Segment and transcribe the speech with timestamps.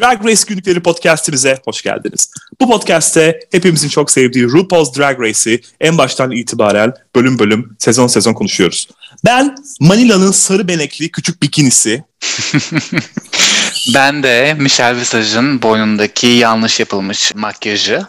[0.00, 2.30] Drag Race günlükleri podcastimize hoş geldiniz.
[2.60, 8.34] Bu podcast'te hepimizin çok sevdiği RuPaul's Drag Race'i en baştan itibaren bölüm bölüm, sezon sezon
[8.34, 8.88] konuşuyoruz.
[9.24, 12.04] Ben Manila'nın sarı benekli küçük bikinisi.
[13.94, 18.06] ben de Michelle Visage'ın boynundaki yanlış yapılmış makyajı.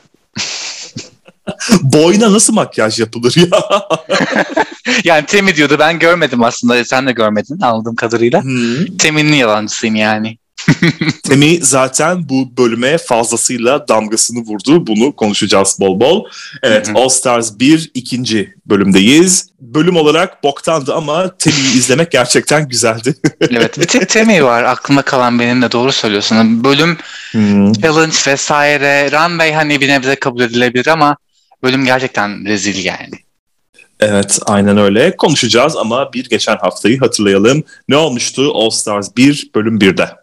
[1.82, 3.48] Boyna nasıl makyaj yapılır ya?
[5.04, 8.44] yani Temi diyordu ben görmedim aslında sen de görmedin anladığım kadarıyla.
[8.44, 8.98] Hmm.
[8.98, 10.38] Temi'nin yalancısıyım yani.
[11.24, 14.88] Temi zaten bu bölüme fazlasıyla damgasını vurdu.
[14.88, 16.26] Bunu konuşacağız bol bol.
[16.64, 19.50] Evet All Stars 1 ikinci bölümdeyiz.
[19.60, 23.16] Bölüm olarak boktandı ama Temi'yi izlemek gerçekten güzeldi.
[23.50, 26.64] evet bir tek Temi var aklımda kalan benim de doğru söylüyorsun.
[26.64, 26.98] Bölüm
[27.32, 27.74] hmm.
[27.74, 31.18] challenge vesaire runway hani bir nebze kabul edilebilir ama
[31.64, 33.12] bölüm gerçekten rezil yani.
[34.00, 35.16] Evet aynen öyle.
[35.16, 37.64] Konuşacağız ama bir geçen haftayı hatırlayalım.
[37.90, 40.21] Ne olmuştu All Stars 1 bölüm 1'de?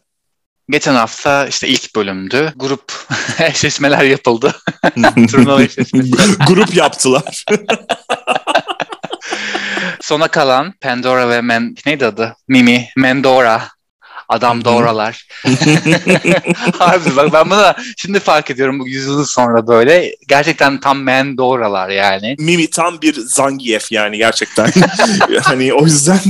[0.70, 2.52] Geçen hafta işte ilk bölümdü.
[2.56, 2.92] Grup
[3.38, 4.54] eşleşmeler yapıldı.
[5.30, 6.10] Turnuva eşleşmesi.
[6.48, 7.44] Grup yaptılar.
[10.00, 12.36] Sona kalan Pandora ve Men neydi adı?
[12.48, 13.62] Mimi, Mendora.
[14.28, 15.28] Adam doğralar.
[16.78, 20.14] Harbi bak ben bunu şimdi fark ediyorum bu yüzyıl sonra böyle.
[20.28, 22.36] Gerçekten tam Mendora'lar yani.
[22.38, 24.70] Mimi tam bir Zangief yani gerçekten.
[25.42, 26.20] hani o yüzden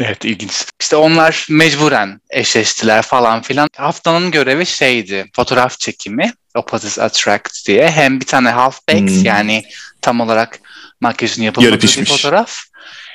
[0.00, 0.64] evet ilginç.
[0.80, 3.68] İşte onlar mecburen eşleştiler falan filan.
[3.76, 6.32] Haftanın görevi şeydi fotoğraf çekimi.
[6.54, 7.90] Opposites Attract diye.
[7.90, 9.24] Hem bir tane half baked hmm.
[9.24, 9.64] yani
[10.02, 10.60] tam olarak
[11.00, 12.56] makyajını yapılmadığı bir fotoğraf.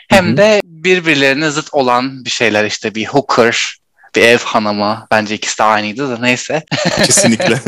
[0.10, 0.38] Hem Hı-hı.
[0.38, 3.78] de birbirlerine zıt olan bir şeyler işte bir hooker,
[4.16, 5.08] bir ev hanımı.
[5.12, 6.64] Bence ikisi de aynıydı da neyse.
[7.06, 7.60] Kesinlikle.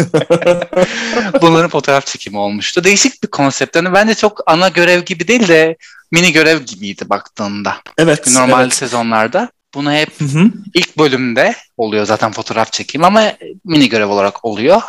[1.41, 2.83] Bunların fotoğraf çekimi olmuştu.
[2.83, 3.75] Değişik bir konsept.
[3.75, 5.75] Yani bence çok ana görev gibi değil de
[6.15, 7.75] mini görev gibiydi baktığında.
[7.97, 8.27] Evet.
[8.33, 8.73] Normal evet.
[8.73, 9.49] sezonlarda.
[9.73, 10.51] Bunu hep hı hı.
[10.73, 13.33] ilk bölümde oluyor zaten fotoğraf çekimi ama
[13.65, 14.81] mini görev olarak oluyor.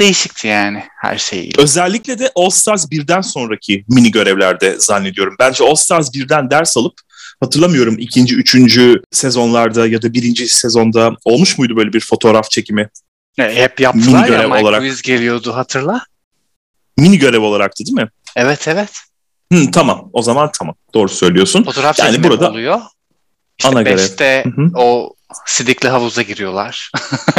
[0.00, 1.50] Değişikti yani her şey.
[1.58, 5.36] Özellikle de All Stars 1'den sonraki mini görevlerde zannediyorum.
[5.38, 6.94] Bence All Stars 1'den ders alıp
[7.40, 12.88] hatırlamıyorum ikinci, üçüncü sezonlarda ya da birinci sezonda olmuş muydu böyle bir fotoğraf çekimi?
[13.38, 14.80] E, hep yaptılar mini görev ya Mike olarak.
[14.80, 16.04] Louise geliyordu hatırla.
[16.96, 18.08] Mini görev olaraktı değil mi?
[18.36, 18.90] Evet evet.
[19.52, 21.64] Hı, tamam o zaman tamam doğru söylüyorsun.
[21.64, 22.80] Fotoğraf yani burada oluyor.
[23.58, 24.44] İşte ana beşte
[24.76, 25.14] o
[25.46, 26.92] sidikli havuza giriyorlar.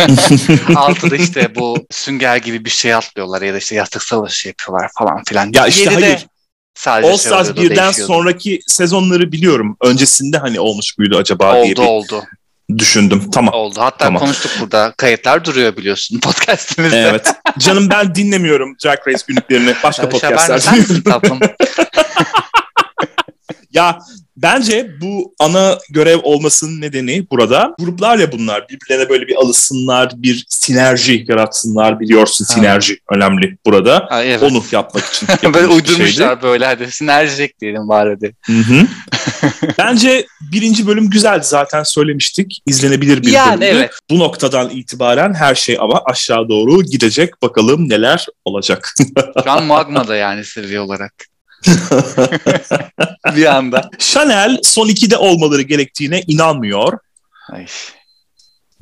[0.75, 5.23] Altıda işte bu sünger gibi bir şey atlıyorlar ya da işte yastık savaşı yapıyorlar falan
[5.23, 5.51] filan.
[5.53, 6.27] Ya işte Yedide hayır.
[6.75, 9.77] Sadece All şey Stars şey birden sonraki sezonları biliyorum.
[9.81, 12.23] Öncesinde hani olmuş muydu acaba oldu, diye bir oldu.
[12.79, 13.31] Düşündüm.
[13.31, 13.53] Tamam.
[13.53, 13.79] Oldu.
[13.81, 14.19] Hatta tamam.
[14.19, 14.93] konuştuk burada.
[14.97, 16.97] Kayıtlar duruyor biliyorsun podcastimizde.
[17.09, 17.33] Evet.
[17.59, 19.73] Canım ben dinlemiyorum Drag Race günlüklerini.
[19.83, 21.39] Başka podcastler dinliyorum.
[23.73, 23.99] ya
[24.37, 30.45] Bence bu ana görev olmasının nedeni burada gruplar ya bunlar birbirlerine böyle bir alışsınlar, bir
[30.49, 32.53] sinerji yaratsınlar biliyorsun ha.
[32.53, 34.05] sinerji önemli burada.
[34.09, 34.43] Ha, evet.
[34.43, 36.43] Onu yapmak için Böyle uydurmuşlar şeydi.
[36.43, 38.35] böyle hadi sinerjik diyelim bari hadi.
[39.77, 42.61] Bence birinci bölüm güzeldi zaten söylemiştik.
[42.65, 43.77] İzlenebilir bir yani, bölümdü.
[43.77, 43.91] Evet.
[44.09, 47.41] Bu noktadan itibaren her şey ama aşağı doğru gidecek.
[47.41, 48.93] Bakalım neler olacak.
[49.43, 51.32] Şu an magmada yani seviye olarak.
[53.35, 53.89] bir anda.
[53.99, 56.97] Chanel son 2'de olmaları gerektiğine inanmıyor.
[57.51, 57.65] Ay.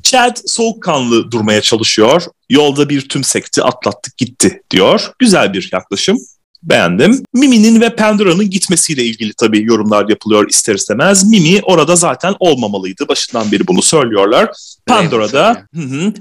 [0.02, 2.22] Chad soğukkanlı durmaya çalışıyor.
[2.50, 5.12] Yolda bir tüm sekti atlattık gitti diyor.
[5.18, 6.18] Güzel bir yaklaşım.
[6.62, 7.22] Beğendim.
[7.34, 11.24] Mimi'nin ve Pandora'nın gitmesiyle ilgili tabii yorumlar yapılıyor ister istemez.
[11.24, 13.08] Mimi orada zaten olmamalıydı.
[13.08, 14.50] Başından beri bunu söylüyorlar.
[14.86, 15.66] Pandora da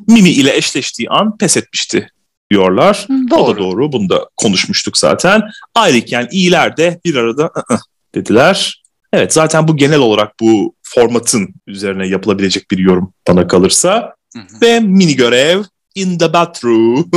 [0.08, 2.10] Mimi ile eşleştiği an pes etmişti
[2.52, 3.08] diyorlar.
[3.30, 3.40] Doğru.
[3.42, 3.92] O da doğru.
[3.92, 5.42] Bunu da konuşmuştuk zaten.
[5.76, 7.80] Ayrıca iyiler de bir arada ı-ı
[8.16, 8.84] dediler.
[9.14, 14.16] Evet zaten bu genel olarak bu formatın üzerine yapılabilecek bir yorum bana kalırsa.
[14.34, 14.62] Hı hı.
[14.62, 15.64] Ve mini görev
[15.96, 17.12] in the bathroom.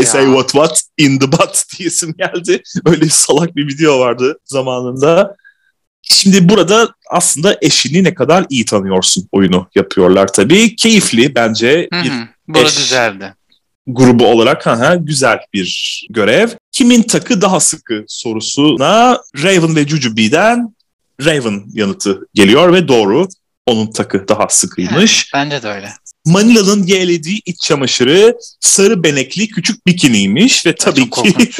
[0.00, 2.62] I say what what in the butt diyesim geldi.
[2.86, 5.36] Öyle salak bir video vardı zamanında.
[6.02, 10.76] Şimdi burada aslında eşini ne kadar iyi tanıyorsun oyunu yapıyorlar tabii.
[10.76, 12.04] Keyifli bence Hı-hı.
[12.04, 13.34] bir Bu eş güzeldi.
[13.86, 16.48] grubu olarak ha, güzel bir görev.
[16.72, 20.74] Kimin takı daha sıkı sorusuna Raven ve Jujubee'den
[21.24, 23.28] Raven yanıtı geliyor ve doğru.
[23.66, 25.30] Onun takı daha sıkıymış.
[25.34, 25.92] Yani, bence de öyle.
[26.26, 31.34] Manila'nın yeğlediği iç çamaşırı sarı benekli küçük bikiniymiş ve tabii ki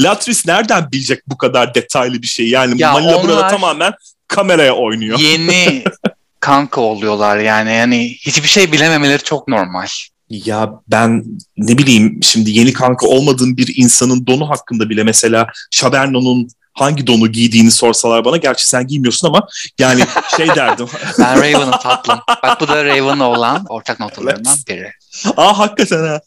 [0.00, 2.48] Latris nereden bilecek bu kadar detaylı bir şey?
[2.48, 3.92] Yani ya Manila burada tamamen
[4.28, 5.18] kameraya oynuyor.
[5.18, 5.84] Yeni
[6.40, 7.72] kanka oluyorlar yani.
[7.72, 9.86] Yani hiçbir şey bilememeleri çok normal.
[10.30, 11.24] Ya ben
[11.56, 17.32] ne bileyim şimdi yeni kanka olmadığım bir insanın donu hakkında bile mesela Şaberno'nun hangi donu
[17.32, 18.36] giydiğini sorsalar bana.
[18.36, 19.48] Gerçi sen giymiyorsun ama
[19.78, 20.04] yani
[20.36, 20.88] şey derdim.
[21.18, 22.20] ben Raven'ım tatlım.
[22.42, 24.68] Bak bu da Raven olan ortak noktalarından evet.
[24.68, 24.92] biri.
[25.36, 26.20] Aa hakikaten ha.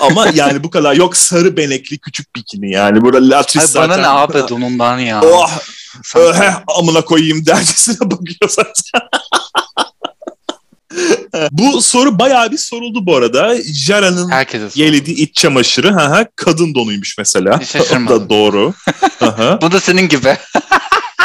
[0.00, 3.00] Ama yani bu kadar yok sarı benekli küçük bikini yani.
[3.00, 3.90] Burada latris Ay, zaten.
[3.90, 5.20] Bana ne abi donundan ya.
[5.24, 5.50] Oh,
[6.78, 9.08] amına koyayım dercesine bakıyor zaten.
[11.50, 13.56] bu soru bayağı bir soruldu bu arada.
[13.72, 14.32] Jara'nın
[14.74, 17.60] yelediği iç çamaşırı ha ha kadın donuymuş mesela.
[18.06, 18.74] o da doğru.
[19.62, 20.36] bu da senin gibi.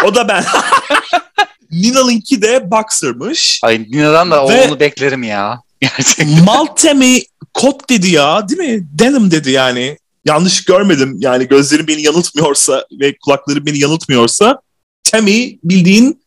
[0.05, 0.45] o da ben.
[1.71, 3.59] Nina'nınki de boxer'mış.
[3.63, 5.61] Ay Nina'dan da Ve onu beklerim ya.
[5.81, 6.43] Gerçekten.
[6.43, 7.21] Maltemi
[7.53, 8.87] kot dedi ya değil mi?
[8.91, 9.97] Denim dedi yani.
[10.29, 14.61] Yanlış görmedim yani gözlerim beni yanıltmıyorsa ve kulakları beni yanıltmıyorsa
[15.03, 16.21] Temi bildiğin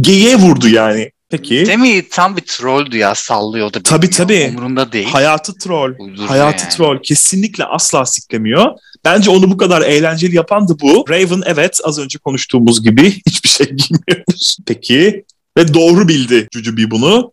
[0.00, 1.10] geyiğe vurdu yani.
[1.30, 1.64] Peki.
[1.64, 3.80] Temi tam bir trolldü ya sallıyordu.
[3.84, 4.52] Tabii tabii.
[4.56, 5.06] Umurunda değil.
[5.06, 5.94] Hayatı troll.
[5.98, 6.74] Uydurma Hayatı yani.
[6.74, 7.02] troll.
[7.02, 8.66] Kesinlikle asla siklemiyor.
[9.04, 11.04] Bence onu bu kadar eğlenceli yapan da bu.
[11.08, 14.56] Raven evet az önce konuştuğumuz gibi hiçbir şey giymiyormuş.
[14.66, 15.24] Peki.
[15.58, 17.32] Ve doğru bildi Jujubi bunu.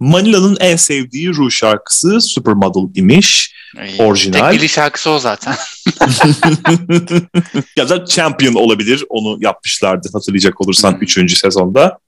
[0.00, 3.54] Manila'nın en sevdiği Ru şarkısı Supermodel imiş.
[3.78, 4.38] Ay, Orijinal.
[4.38, 5.54] Tek bildiği şarkısı o zaten.
[7.76, 9.04] ya da Champion olabilir.
[9.08, 11.16] Onu yapmışlardı hatırlayacak olursan 3.
[11.16, 11.28] Hmm.
[11.28, 11.98] sezonda.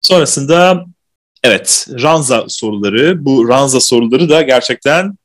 [0.00, 0.84] Sonrasında
[1.42, 3.24] evet Ranza soruları.
[3.24, 5.18] Bu Ranza soruları da gerçekten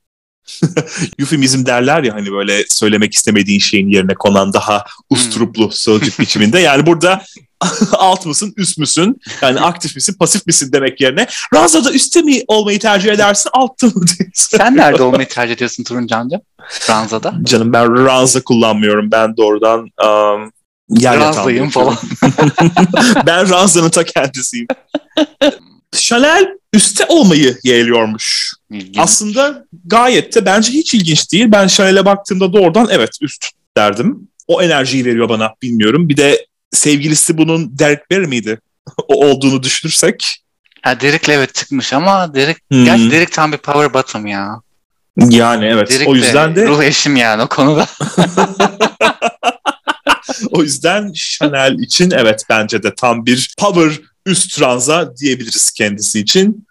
[1.20, 5.72] eufemizm derler ya hani böyle söylemek istemediğin şeyin yerine konan daha usturuplu hmm.
[5.72, 6.60] sözcük biçiminde.
[6.60, 7.24] Yani burada
[7.92, 9.22] alt mısın, üst müsün?
[9.42, 13.94] Yani aktif misin, pasif misin demek yerine Ranza'da üstte mi olmayı tercih edersin, altta mı
[13.94, 14.32] diyorsun?
[14.34, 16.42] Sen nerede olmayı tercih ediyorsun Turuncancığım?
[16.90, 17.32] Ranza'da?
[17.32, 19.12] Chan'cığım ben Ranza kullanmıyorum.
[19.12, 20.52] Ben doğrudan um,
[20.90, 21.98] yer Ranza'yım falan.
[23.26, 24.68] ben Ranza'nın ta kendisiyim.
[25.92, 28.54] Chanel üstte olmayı yeğliyormuş.
[28.72, 28.98] İlginç.
[28.98, 31.46] Aslında gayet de bence hiç ilginç değil.
[31.52, 33.46] Ben Chanel'e baktığımda doğrudan evet üst
[33.78, 34.30] derdim.
[34.48, 36.10] O enerjiyi veriyor bana bilmiyorum.
[36.10, 38.60] Bir de sevgilisi bunun Derek Barry miydi?
[39.08, 40.44] o olduğunu düşünürsek.
[40.82, 42.86] Ha Derek'le evet çıkmış ama Derek, hmm.
[42.86, 44.62] gerçi Derek tam bir power bottom ya.
[45.18, 47.88] Yani evet Derek o yüzden de, ruh eşim yani o konuda.
[50.52, 56.67] o yüzden Chanel için evet bence de tam bir power üst ranza diyebiliriz kendisi için.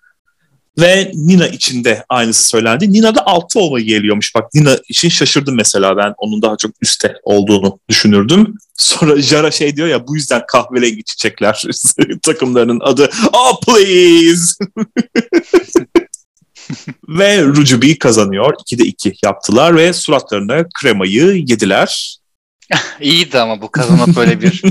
[0.79, 2.93] Ve Nina için de aynısı söylendi.
[2.93, 4.35] Nina da altı olmayı geliyormuş.
[4.35, 8.55] Bak Nina için şaşırdım mesela ben onun daha çok üstte olduğunu düşünürdüm.
[8.77, 11.65] Sonra Jara şey diyor ya bu yüzden kahverengi çiçekler
[12.23, 13.11] takımlarının adı.
[13.33, 14.55] Oh please!
[17.09, 18.55] ve Rujubi kazanıyor.
[18.55, 22.19] 2'de 2 yaptılar ve suratlarına kremayı yediler.
[23.01, 24.63] İyiydi ama bu kazanıp böyle bir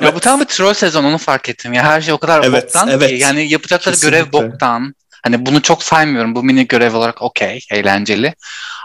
[0.00, 1.84] ya bu tam bir troll sezon onu fark ettim ya.
[1.84, 3.08] Her şey o kadar evet, boktan evet.
[3.08, 3.16] ki.
[3.16, 4.18] Yani yapacakları Kesinlikle.
[4.18, 4.94] görev boktan.
[5.24, 6.34] Hani bunu çok saymıyorum.
[6.34, 8.34] Bu mini görev olarak okey, eğlenceli.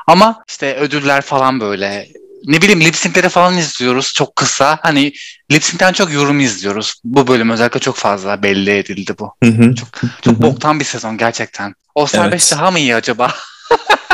[0.08, 2.08] Ama işte ödüller falan böyle
[2.46, 4.80] ne bileyim lip falan izliyoruz çok kısa.
[4.82, 5.14] Hani
[5.52, 6.94] lip çok yorum izliyoruz.
[7.04, 9.34] Bu bölüm özellikle çok fazla belli edildi bu.
[9.44, 9.76] Hı hı.
[9.76, 9.90] Çok
[10.22, 11.76] çok hı boktan bir sezon gerçekten.
[11.96, 12.34] Oscar evet.
[12.34, 13.32] 5 daha mı iyi acaba?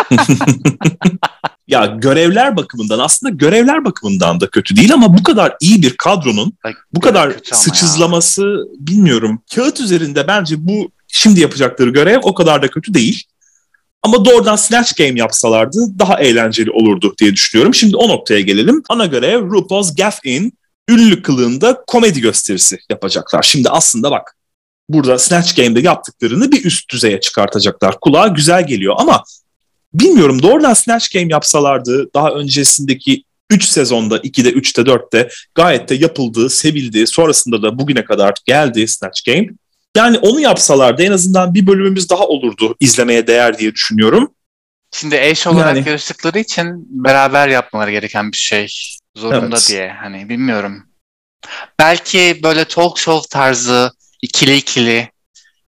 [1.68, 6.54] ya görevler bakımından aslında görevler bakımından da kötü değil ama bu kadar iyi bir kadronun
[6.94, 8.88] bu kadar sıçızlaması ya.
[8.88, 9.42] bilmiyorum.
[9.56, 13.24] Kağıt üzerinde bence bu şimdi yapacakları görev o kadar da kötü değil.
[14.04, 17.74] Ama doğrudan Snatch Game yapsalardı daha eğlenceli olurdu diye düşünüyorum.
[17.74, 18.84] Şimdi o noktaya gelelim.
[18.90, 20.54] Ana görev RuPaul's Gaff-In
[20.90, 23.44] ünlü kılığında komedi gösterisi yapacaklar.
[23.44, 24.36] Şimdi aslında bak
[24.90, 28.00] burada Snatch Game'de yaptıklarını bir üst düzeye çıkartacaklar.
[28.00, 29.24] Kulağa güzel geliyor ama
[29.94, 36.50] bilmiyorum doğrudan Snatch Game yapsalardı daha öncesindeki 3 sezonda 2'de 3'te 4'te gayet de yapıldı,
[36.50, 37.08] sevildi.
[37.08, 39.48] Sonrasında da bugüne kadar geldi Snatch Game.
[39.96, 44.32] Yani onu yapsalardı en azından bir bölümümüz daha olurdu izlemeye değer diye düşünüyorum.
[44.92, 48.68] Şimdi eş olarak yani, yarıştıkları için beraber yapmaları gereken bir şey
[49.16, 49.70] zorunda evet.
[49.70, 50.84] diye hani bilmiyorum.
[51.80, 55.10] Belki böyle talk show tarzı ikili ikili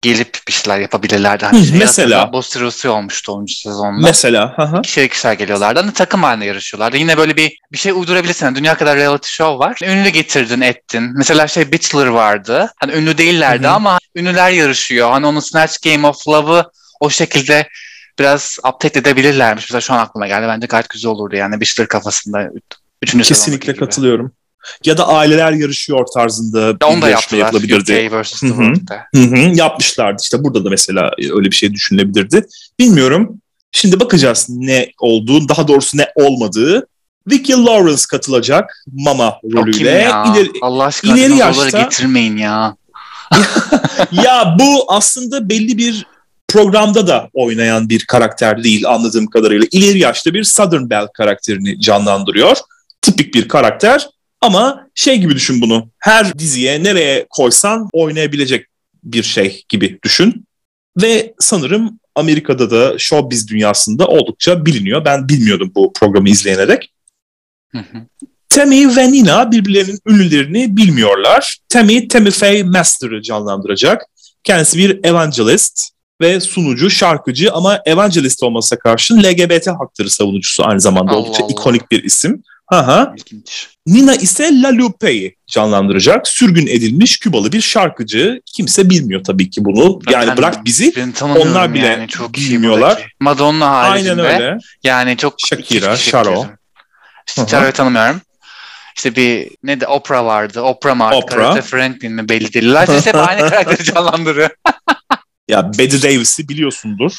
[0.03, 1.45] gelip bir şeyler yapabilirlerdi.
[1.45, 2.33] Hani şey mesela.
[2.33, 3.47] Bostirosi olmuştu 10.
[3.47, 4.07] sezonda.
[4.07, 4.55] Mesela.
[4.59, 5.81] Hı İkişer ikişer geliyorlardı.
[5.81, 6.97] Hani takım halinde yarışıyorlardı.
[6.97, 8.47] Yine böyle bir bir şey uydurabilirsin.
[8.47, 9.79] Yani dünya kadar reality show var.
[9.83, 11.13] Ünlü getirdin ettin.
[11.17, 12.73] Mesela şey Bachelor vardı.
[12.77, 13.73] Hani ünlü değillerdi Hı-hı.
[13.73, 15.11] ama ünlüler yarışıyor.
[15.11, 16.65] Hani onun Snatch Game of Love'ı
[17.01, 17.69] o şekilde
[18.19, 19.65] biraz update edebilirlermiş.
[19.65, 20.47] Mesela şu an aklıma geldi.
[20.49, 22.51] Bence gayet güzel olurdu yani Bachelor kafasında.
[23.03, 24.33] Üçüncü Kesinlikle katılıyorum
[24.85, 28.09] ya da aileler yarışıyor tarzında bir Onu da yarışma yapılabilirdi.
[28.09, 28.41] UK vs.
[28.41, 28.47] The
[29.15, 30.23] Hı hı, yapmışlardı.
[30.23, 32.47] İşte burada da mesela öyle bir şey düşünülebilirdi.
[32.79, 33.41] Bilmiyorum.
[33.73, 36.87] Şimdi bakacağız ne olduğu, daha doğrusu ne olmadığı.
[37.31, 39.91] Vicky Lawrence katılacak Mama rolüyle.
[39.91, 40.25] Ya.
[40.35, 42.77] İleri, Allah aşkına ileri yaşta getirmeyin ya.
[44.13, 46.07] ya bu aslında belli bir
[46.49, 49.67] programda da oynayan bir karakter değil anladığım kadarıyla.
[49.71, 52.57] İleri yaşta bir Southern Belle karakterini canlandırıyor.
[53.03, 54.09] Tipik bir karakter
[54.41, 55.91] Ama şey gibi düşün bunu.
[55.99, 58.67] Her diziye nereye koysan oynayabilecek
[59.05, 60.47] bir şey gibi düşün.
[61.03, 65.05] Ve sanırım Amerika'da da showbiz dünyasında oldukça biliniyor.
[65.05, 66.93] Ben bilmiyordum bu programı izleyenerek.
[67.73, 67.85] Hı
[68.49, 71.59] Tammy ve Nina birbirlerinin ünlülerini bilmiyorlar.
[71.69, 74.03] Tammy, Tammy Faye Master'ı canlandıracak.
[74.45, 75.91] Kendisi bir evangelist
[76.21, 81.53] ve sunucu, şarkıcı ama evangelist olmasına karşın LGBT hakları savunucusu aynı zamanda Allah oldukça Allah.
[81.53, 82.43] ikonik bir isim.
[82.71, 83.15] Aha.
[83.87, 86.29] Nina ise La Lupe'yi canlandıracak.
[86.29, 88.41] Sürgün edilmiş Kübalı bir şarkıcı.
[88.47, 90.01] Kimse bilmiyor tabii ki bunu.
[90.11, 93.13] Yani bırak bizi onlar bile yani çok bilmiyorlar.
[93.21, 94.23] Madonna haricinde.
[94.23, 94.59] Aynen öyle.
[94.83, 96.47] Yani çok Shakira, Sharo.
[97.27, 98.21] Sharo'yu tanımıyorum.
[98.97, 100.61] İşte bir ne de Oprah vardı.
[100.61, 101.11] Oprah mı?
[101.13, 101.63] Oprah.
[101.63, 102.73] Franklin mi belli değil.
[102.73, 104.51] Zaten hep aynı karakteri canlandırıyor.
[105.49, 107.13] ya Betty Davis'i biliyorsundur.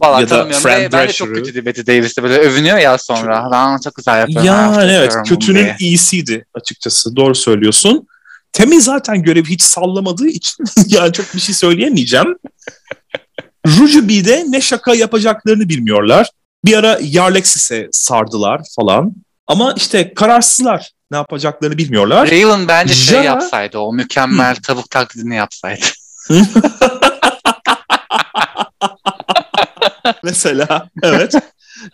[0.00, 0.62] Valla tanımıyorum.
[0.62, 3.42] Fran ben de çok kötüydü Betty Davis'te böyle övünüyor ya sonra.
[3.42, 3.52] Çok...
[3.52, 4.46] Ben çok güzel yapıyorum.
[4.46, 5.76] Ya evet kötünün diye.
[5.78, 7.16] iyisiydi açıkçası.
[7.16, 8.06] Doğru söylüyorsun.
[8.52, 12.38] Temi zaten görevi hiç sallamadığı için yani çok bir şey söyleyemeyeceğim.
[13.66, 16.30] Rujubi'de ne şaka yapacaklarını bilmiyorlar.
[16.64, 19.12] Bir ara Yarlexis'e sardılar falan.
[19.46, 20.90] Ama işte kararsızlar.
[21.10, 22.30] Ne yapacaklarını bilmiyorlar.
[22.30, 23.22] Raylan bence şey Jara...
[23.22, 23.78] şey yapsaydı.
[23.78, 25.84] O mükemmel tavuk taklidini yapsaydı.
[30.22, 31.34] Mesela evet.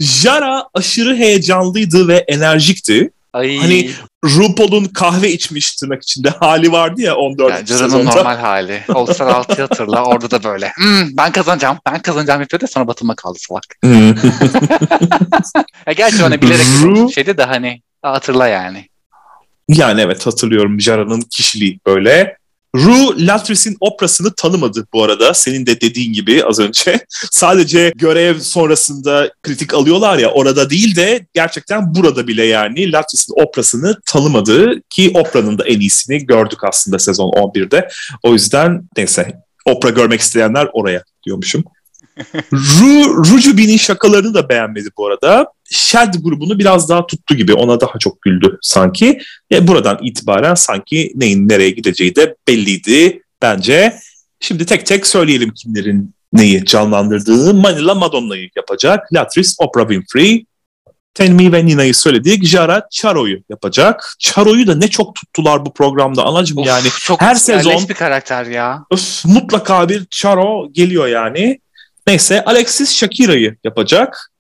[0.01, 3.11] Jara aşırı heyecanlıydı ve enerjikti.
[3.33, 3.59] Ay.
[3.59, 3.91] Hani
[4.25, 8.15] RuPaul'un kahve içmiş tırnak içinde hali vardı ya 14 yani sezonda.
[8.15, 8.83] normal hali.
[8.95, 10.69] Olsan altı hatırla orada da böyle.
[10.69, 13.65] Hmm, ben kazanacağım, ben kazanacağım yapıyor da sonra Batım'a kaldı salak.
[15.87, 17.13] Ya gerçi ona bilerek Ru...
[17.13, 18.89] şeydi de hani hatırla yani.
[19.69, 22.37] Yani evet hatırlıyorum Jara'nın kişiliği böyle.
[22.75, 25.35] Rue Latris'in operasını tanımadı bu arada.
[25.35, 27.07] Senin de dediğin gibi az önce.
[27.31, 34.01] Sadece görev sonrasında kritik alıyorlar ya orada değil de gerçekten burada bile yani Latris'in operasını
[34.07, 37.89] tanımadı ki operanın da en iyisini gördük aslında sezon 11'de.
[38.23, 39.33] O yüzden neyse
[39.67, 41.65] opera görmek isteyenler oraya diyormuşum.
[42.53, 45.47] Ru, Rujubi'nin şakalarını da beğenmedi bu arada.
[45.71, 47.55] Shed grubunu biraz daha tuttu gibi.
[47.55, 49.19] Ona daha çok güldü sanki.
[49.53, 53.99] E, buradan itibaren sanki neyin nereye gideceği de belliydi bence.
[54.41, 57.55] Şimdi tek tek söyleyelim kimlerin neyi canlandırdığını.
[57.55, 59.13] Manila Madonna'yı yapacak.
[59.13, 60.47] Latrice Oprah Winfrey.
[61.15, 62.47] Tenmi ve Nina'yı söyledik.
[62.47, 64.15] Jara Charo'yu yapacak.
[64.19, 66.89] Charo'yu da ne çok tuttular bu programda anacım of, yani.
[67.01, 68.85] Çok her sezon bir karakter ya.
[68.91, 71.61] Öf, mutlaka bir Charo geliyor yani.
[72.07, 74.31] Neyse Alexis Shakira'yı yapacak.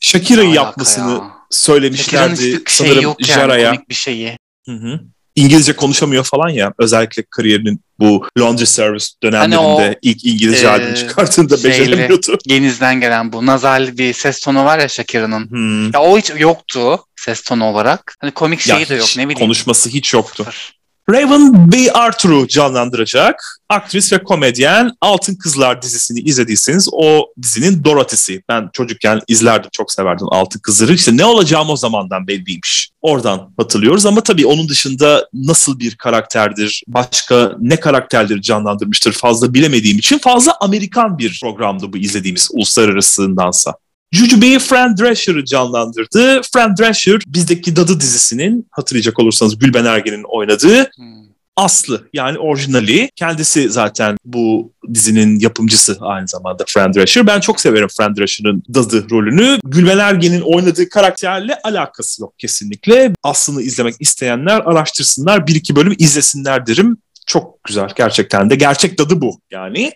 [0.00, 1.30] Shakira'yı yapmasını ya.
[1.50, 3.82] söylemişlerdi şey sanırım yani, Jara'ya.
[3.88, 4.38] bir şeyi.
[4.66, 5.00] Hı hı.
[5.36, 6.72] İngilizce konuşamıyor falan ya.
[6.78, 12.38] Özellikle kariyerinin bu laundry service dönemlerinde hani o, ilk İngilizce e, albüm çıkarttığında şeyli, beceremiyordu.
[12.46, 15.50] Genizden gelen bu nazal bir ses tonu var ya Shakira'nın.
[15.50, 15.92] Hmm.
[15.92, 18.16] Ya o hiç yoktu ses tonu olarak.
[18.20, 19.38] Hani komik şeyi ya de yok ne bileyim.
[19.38, 20.44] Konuşması hiç yoktu.
[20.44, 20.75] Sıfır.
[21.10, 21.92] Raven B.
[21.92, 23.60] Arthur'u canlandıracak.
[23.68, 28.42] Aktris ve komedyen Altın Kızlar dizisini izlediyseniz o dizinin Dorothy'si.
[28.48, 30.92] Ben çocukken izlerdim, çok severdim Altın Kızları.
[30.92, 32.90] İşte ne olacağım o zamandan belliymiş.
[33.00, 39.98] Oradan hatırlıyoruz ama tabii onun dışında nasıl bir karakterdir, başka ne karakterleri canlandırmıştır fazla bilemediğim
[39.98, 43.74] için fazla Amerikan bir programdı bu izlediğimiz uluslararasındansa.
[44.16, 46.40] Jujube'yi Fran Drescher'ı canlandırdı.
[46.52, 51.26] Fran Drescher bizdeki Dadı dizisinin hatırlayacak olursanız Gülben Ergen'in oynadığı hmm.
[51.56, 53.10] Aslı yani orijinali.
[53.16, 57.26] Kendisi zaten bu dizinin yapımcısı aynı zamanda Fran Drescher.
[57.26, 59.58] Ben çok severim Fran Drescher'ın dadı rolünü.
[59.64, 63.12] Gülben Ergen'in oynadığı karakterle alakası yok kesinlikle.
[63.22, 65.46] Aslını izlemek isteyenler araştırsınlar.
[65.46, 66.96] Bir iki bölüm izlesinler derim.
[67.26, 68.54] Çok güzel gerçekten de.
[68.54, 69.92] Gerçek dadı bu yani.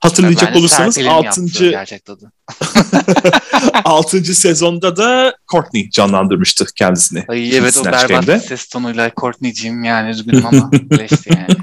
[0.00, 1.40] Hatırlayacak ben olursanız 6.
[3.84, 4.24] 6.
[4.34, 7.24] sezonda da Courtney canlandırmıştı kendisini.
[7.28, 8.40] Ay, evet o berbat Game'de.
[8.40, 10.70] ses tonuyla Courtney'ciğim yani üzgünüm ama
[11.26, 11.56] yani.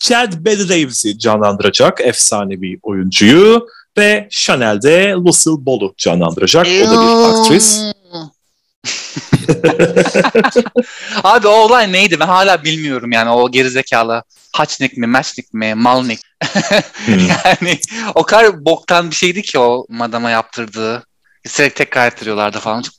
[0.00, 3.66] Chad Betty Davis'i canlandıracak efsanevi oyuncuyu
[3.98, 6.66] ve Chanel'de Lucille Ball'u canlandıracak.
[6.66, 7.80] O da bir aktris.
[11.22, 12.20] Abi o olay neydi?
[12.20, 14.22] Ben hala bilmiyorum yani o gerizekalı
[14.52, 16.20] Haçnik mi, Maçnik mi, Malnik.
[17.06, 17.28] hmm.
[17.28, 17.78] yani
[18.14, 21.04] o kadar boktan bir şeydi ki o madama yaptırdığı.
[21.46, 22.82] Sürekli tekrar ettiriyorlardı falan.
[22.82, 22.94] Çok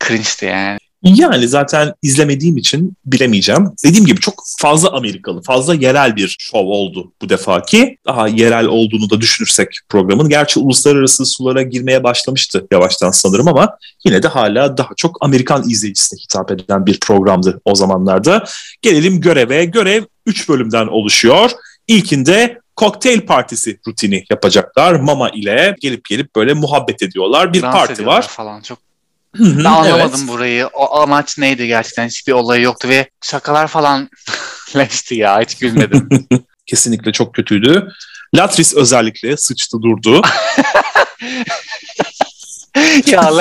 [0.00, 0.78] cringe'di yani.
[1.02, 3.70] Yani zaten izlemediğim için bilemeyeceğim.
[3.84, 7.98] Dediğim gibi çok fazla Amerikalı, fazla yerel bir şov oldu bu defaki.
[8.06, 10.28] Daha yerel olduğunu da düşünürsek programın.
[10.28, 16.20] Gerçi uluslararası sulara girmeye başlamıştı yavaştan sanırım ama yine de hala daha çok Amerikan izleyicisine
[16.20, 18.44] hitap eden bir programdı o zamanlarda.
[18.82, 19.64] Gelelim göreve.
[19.64, 21.50] Görev 3 bölümden oluşuyor.
[21.86, 24.94] İlkinde kokteyl partisi rutini yapacaklar.
[24.94, 27.52] Mama ile gelip gelip böyle muhabbet ediyorlar.
[27.52, 28.28] Bir Dans parti var.
[28.28, 28.78] falan çok
[29.38, 30.28] ben anlamadım evet.
[30.28, 30.66] burayı.
[30.66, 32.08] O amaç neydi gerçekten?
[32.08, 34.10] Hiçbir olayı yoktu ve şakalar falan
[34.76, 35.40] leşti ya.
[35.40, 36.08] Hiç gülmedim.
[36.66, 37.88] Kesinlikle çok kötüydü.
[38.36, 40.22] Latris özellikle sıçtı durdu.
[43.06, 43.36] ya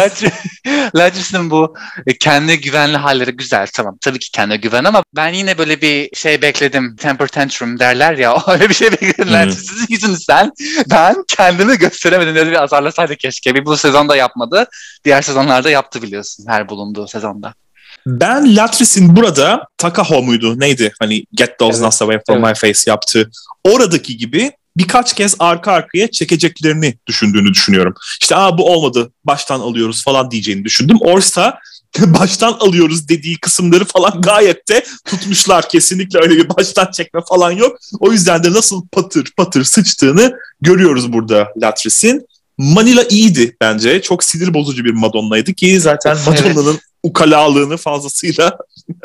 [0.95, 1.75] Latris'in bu
[2.07, 3.98] e, kendi güvenli halleri güzel tamam.
[4.01, 6.95] Tabii ki kendi güven ama ben yine böyle bir şey bekledim.
[6.95, 8.43] Temper tantrum derler ya.
[8.48, 9.43] Öyle bir şey bekledim.
[9.43, 9.51] Hmm.
[9.51, 10.51] Sizin yüzünüzden
[10.89, 12.36] ben kendimi gösteremedim.
[12.36, 13.55] Öyle bir azarlasaydı keşke.
[13.55, 14.67] Bir bu sezonda yapmadı.
[15.05, 17.53] Diğer sezonlarda yaptı biliyorsun her bulunduğu sezonda.
[18.05, 20.93] Ben Latris'in burada Takaho muydu neydi?
[21.00, 21.86] Hani Get Those evet.
[21.86, 22.63] Nuts Away From evet.
[22.63, 23.29] My Face yaptı.
[23.63, 27.93] Oradaki gibi birkaç kez arka arkaya çekeceklerini düşündüğünü düşünüyorum.
[28.21, 30.98] İşte aa bu olmadı baştan alıyoruz falan diyeceğini düşündüm.
[31.01, 31.59] Oysa
[32.00, 35.69] baştan alıyoruz dediği kısımları falan gayet de tutmuşlar.
[35.69, 37.77] Kesinlikle öyle bir baştan çekme falan yok.
[38.00, 42.27] O yüzden de nasıl patır patır sıçtığını görüyoruz burada Latris'in.
[42.57, 44.01] Manila iyiydi bence.
[44.01, 46.81] Çok sinir bozucu bir Madonna'ydı ki zaten Madonna'nın evet.
[47.03, 48.57] ukalalığını fazlasıyla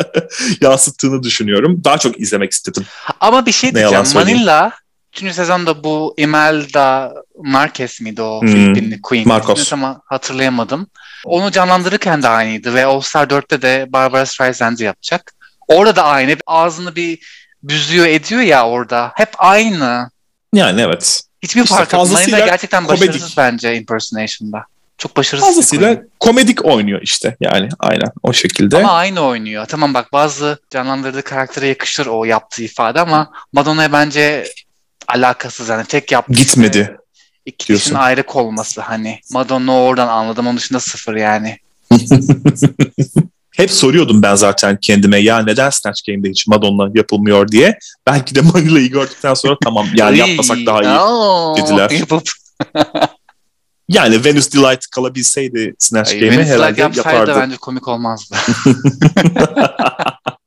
[0.60, 1.80] yansıttığını düşünüyorum.
[1.84, 2.84] Daha çok izlemek istedim.
[3.20, 4.04] Ama bir şey ne diyeceğim.
[4.14, 4.72] Manila
[5.14, 8.48] Üçüncü sezonda bu Imelda Marquez miydi o hmm.
[8.48, 9.28] Filipinli Queen?
[9.28, 9.72] Marcos.
[9.72, 10.86] Ama hatırlayamadım.
[11.24, 15.34] Onu canlandırırken de aynıydı ve All Star 4'te de Barbara Streisand'ı yapacak.
[15.68, 16.36] Orada da aynı.
[16.46, 17.18] Ağzını bir
[17.62, 19.12] büzüyor ediyor ya orada.
[19.14, 20.10] Hep aynı.
[20.54, 21.22] Yani evet.
[21.42, 22.10] Hiçbir işte fark yok.
[22.12, 23.08] Manila gerçekten komedik.
[23.08, 24.64] başarısız bence impersonation'da.
[24.98, 25.48] Çok başarısız.
[25.48, 28.78] Fazlasıyla komedik oynuyor işte yani aynen o şekilde.
[28.78, 29.66] Ama aynı oynuyor.
[29.66, 34.44] Tamam bak bazı canlandırdığı karaktere yakışır o yaptığı ifade ama Madonna'ya bence
[35.08, 36.84] alakasız yani tek yaptığı gitmedi.
[36.84, 36.96] Şey,
[37.46, 41.58] iki kişinin ayrı olması hani Madonna oradan anladım onun dışında sıfır yani.
[43.56, 47.78] Hep soruyordum ben zaten kendime ya neden Snatch Game'de hiç Madonna yapılmıyor diye.
[48.06, 51.90] Belki de Manila'yı gördükten sonra tamam yani yapmasak daha iyi dediler.
[53.88, 57.34] yani Venus Delight kalabilseydi Snatch Game'e herhalde yapardı.
[57.36, 58.36] bence komik olmazdı.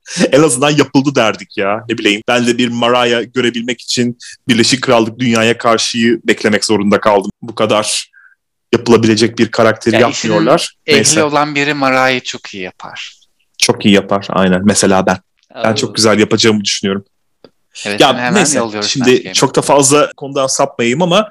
[0.31, 1.83] en azından yapıldı derdik ya.
[1.89, 4.17] Ne bileyim ben de bir Mariah görebilmek için
[4.47, 7.31] Birleşik Krallık dünyaya karşıyı beklemek zorunda kaldım.
[7.41, 8.11] Bu kadar
[8.73, 10.75] yapılabilecek bir karakteri yani yapmıyorlar.
[10.87, 13.17] Ehli olan biri Mariah'ı çok iyi yapar.
[13.57, 14.61] Çok iyi yapar aynen.
[14.65, 15.17] Mesela ben.
[15.63, 17.05] Ben çok güzel yapacağımı düşünüyorum.
[17.85, 21.29] Evet, ya hemen neyse şimdi çok da fazla konudan sapmayayım ama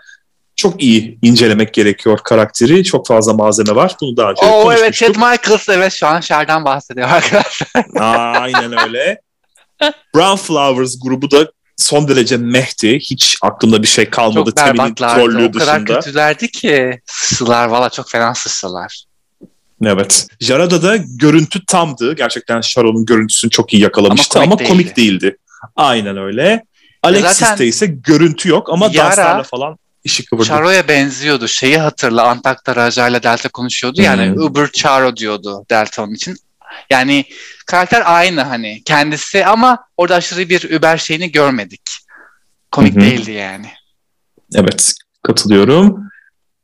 [0.56, 2.84] çok iyi incelemek gerekiyor karakteri.
[2.84, 3.96] Çok fazla malzeme var.
[4.00, 4.82] Bunu daha önce Oo, konuşmuştuk.
[4.82, 7.84] Evet, Ted Michaels evet şu an Şer'den bahsediyor arkadaşlar.
[8.42, 9.20] Aynen öyle.
[10.14, 12.98] Brown Flowers grubu da son derece mehti.
[12.98, 14.50] Hiç aklımda bir şey kalmadı.
[14.50, 15.72] Çok Temin'in trollüğü dışında.
[15.72, 19.04] O kadar kötülerdi ki sıçtılar valla çok fena sıçtılar.
[19.84, 20.26] Evet.
[20.40, 22.14] Jarada da görüntü tamdı.
[22.14, 25.36] Gerçekten Sharon'un görüntüsünü çok iyi yakalamıştı ama komik, ama komik değildi.
[25.76, 26.64] Aynen öyle.
[27.02, 30.48] Alexis'te ise görüntü yok ama Yara, danslarla falan işi kıvırdı.
[30.48, 31.48] Charo'ya benziyordu.
[31.48, 34.02] Şeyi hatırla Antak'ta Raja ile Delta konuşuyordu.
[34.02, 34.42] Yani hmm.
[34.42, 36.36] Uber Charo diyordu Delta onun için.
[36.90, 37.24] Yani
[37.66, 41.82] karakter aynı hani kendisi ama orada aşırı bir Uber şeyini görmedik.
[42.72, 43.04] Komik Hı-hı.
[43.04, 43.70] değildi yani.
[44.54, 46.06] Evet katılıyorum.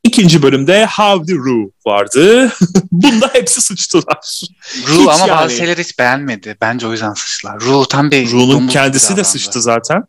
[0.05, 2.53] İkinci bölümde How the Rue vardı.
[2.93, 4.43] Bunda hepsi sıçtılar.
[4.87, 5.31] Rue ama yani...
[5.31, 6.57] bazı şeyleri hiç beğenmedi.
[6.61, 7.61] Bence o yüzden sıçtılar.
[7.61, 10.05] Rue tam bir Rue'nun kendisi de sıçtı zaten.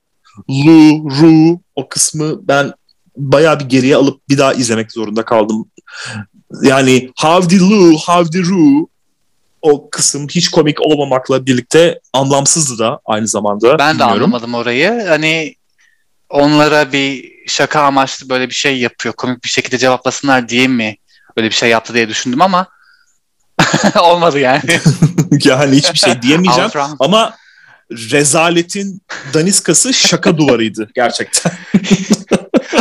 [0.50, 2.74] Lu, Rue o kısmı ben
[3.18, 5.66] bayağı bir geriye alıp bir daha izlemek zorunda kaldım.
[6.62, 8.86] Yani How the Lou, How the Rue
[9.62, 13.80] o kısım hiç komik olmamakla birlikte anlamsızdı da aynı zamanda.
[13.80, 15.06] Ben de anlamadım orayı.
[15.08, 15.56] Hani
[16.30, 19.16] onlara bir şaka amaçlı böyle bir şey yapıyor.
[19.16, 20.98] Komik bir şekilde cevaplasınlar diye mi
[21.38, 22.68] böyle bir şey yaptı diye düşündüm ama
[24.02, 24.62] olmadı yani.
[25.44, 27.36] yani hiçbir şey diyemeyeceğim ama
[27.92, 29.02] rezaletin
[29.34, 31.52] daniskası şaka duvarıydı gerçekten.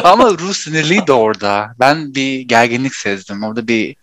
[0.04, 1.74] Ama Ruh sinirliydi orada.
[1.80, 3.42] Ben bir gerginlik sezdim.
[3.42, 3.96] Orada bir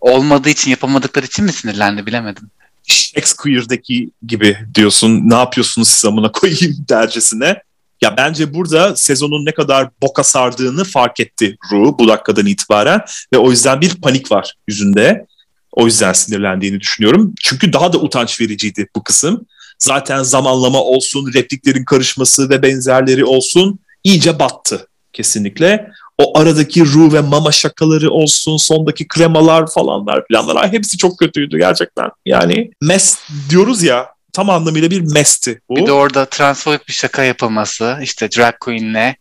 [0.00, 2.50] olmadığı için yapamadıkları için mi sinirlendi bilemedim.
[2.86, 5.30] Shakespeare'deki gibi diyorsun.
[5.30, 7.62] Ne yapıyorsunuz siz amına koyayım dercesine.
[8.02, 13.00] Ya bence burada sezonun ne kadar boka sardığını fark etti Ru bu dakikadan itibaren
[13.32, 15.26] ve o yüzden bir panik var yüzünde.
[15.72, 17.34] O yüzden sinirlendiğini düşünüyorum.
[17.42, 19.46] Çünkü daha da utanç vericiydi bu kısım.
[19.78, 25.90] Zaten zamanlama olsun, repliklerin karışması ve benzerleri olsun iyice battı kesinlikle.
[26.18, 32.10] O aradaki Ru ve Mama şakaları olsun, sondaki kremalar falanlar planlar hepsi çok kötüydü gerçekten.
[32.26, 33.18] Yani mes
[33.50, 35.76] diyoruz ya tam anlamıyla bir mesti bu.
[35.76, 39.14] Bir de orada transfobik bir şaka yapılması işte drag queen'le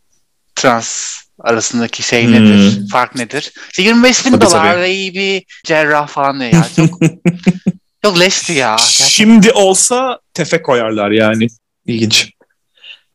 [0.56, 2.32] trans arasındaki şey hmm.
[2.32, 2.89] nedir?
[2.91, 3.51] Fark nedir?
[3.69, 4.89] İşte 25 bin tabii, dolar tabii.
[4.89, 6.67] iyi bir cerrah falan diyor ya.
[6.75, 6.99] Çok,
[8.04, 8.75] çok leşti ya.
[8.75, 9.06] Gerçekten.
[9.06, 11.47] Şimdi olsa tefe koyarlar yani.
[11.86, 12.32] İlginç.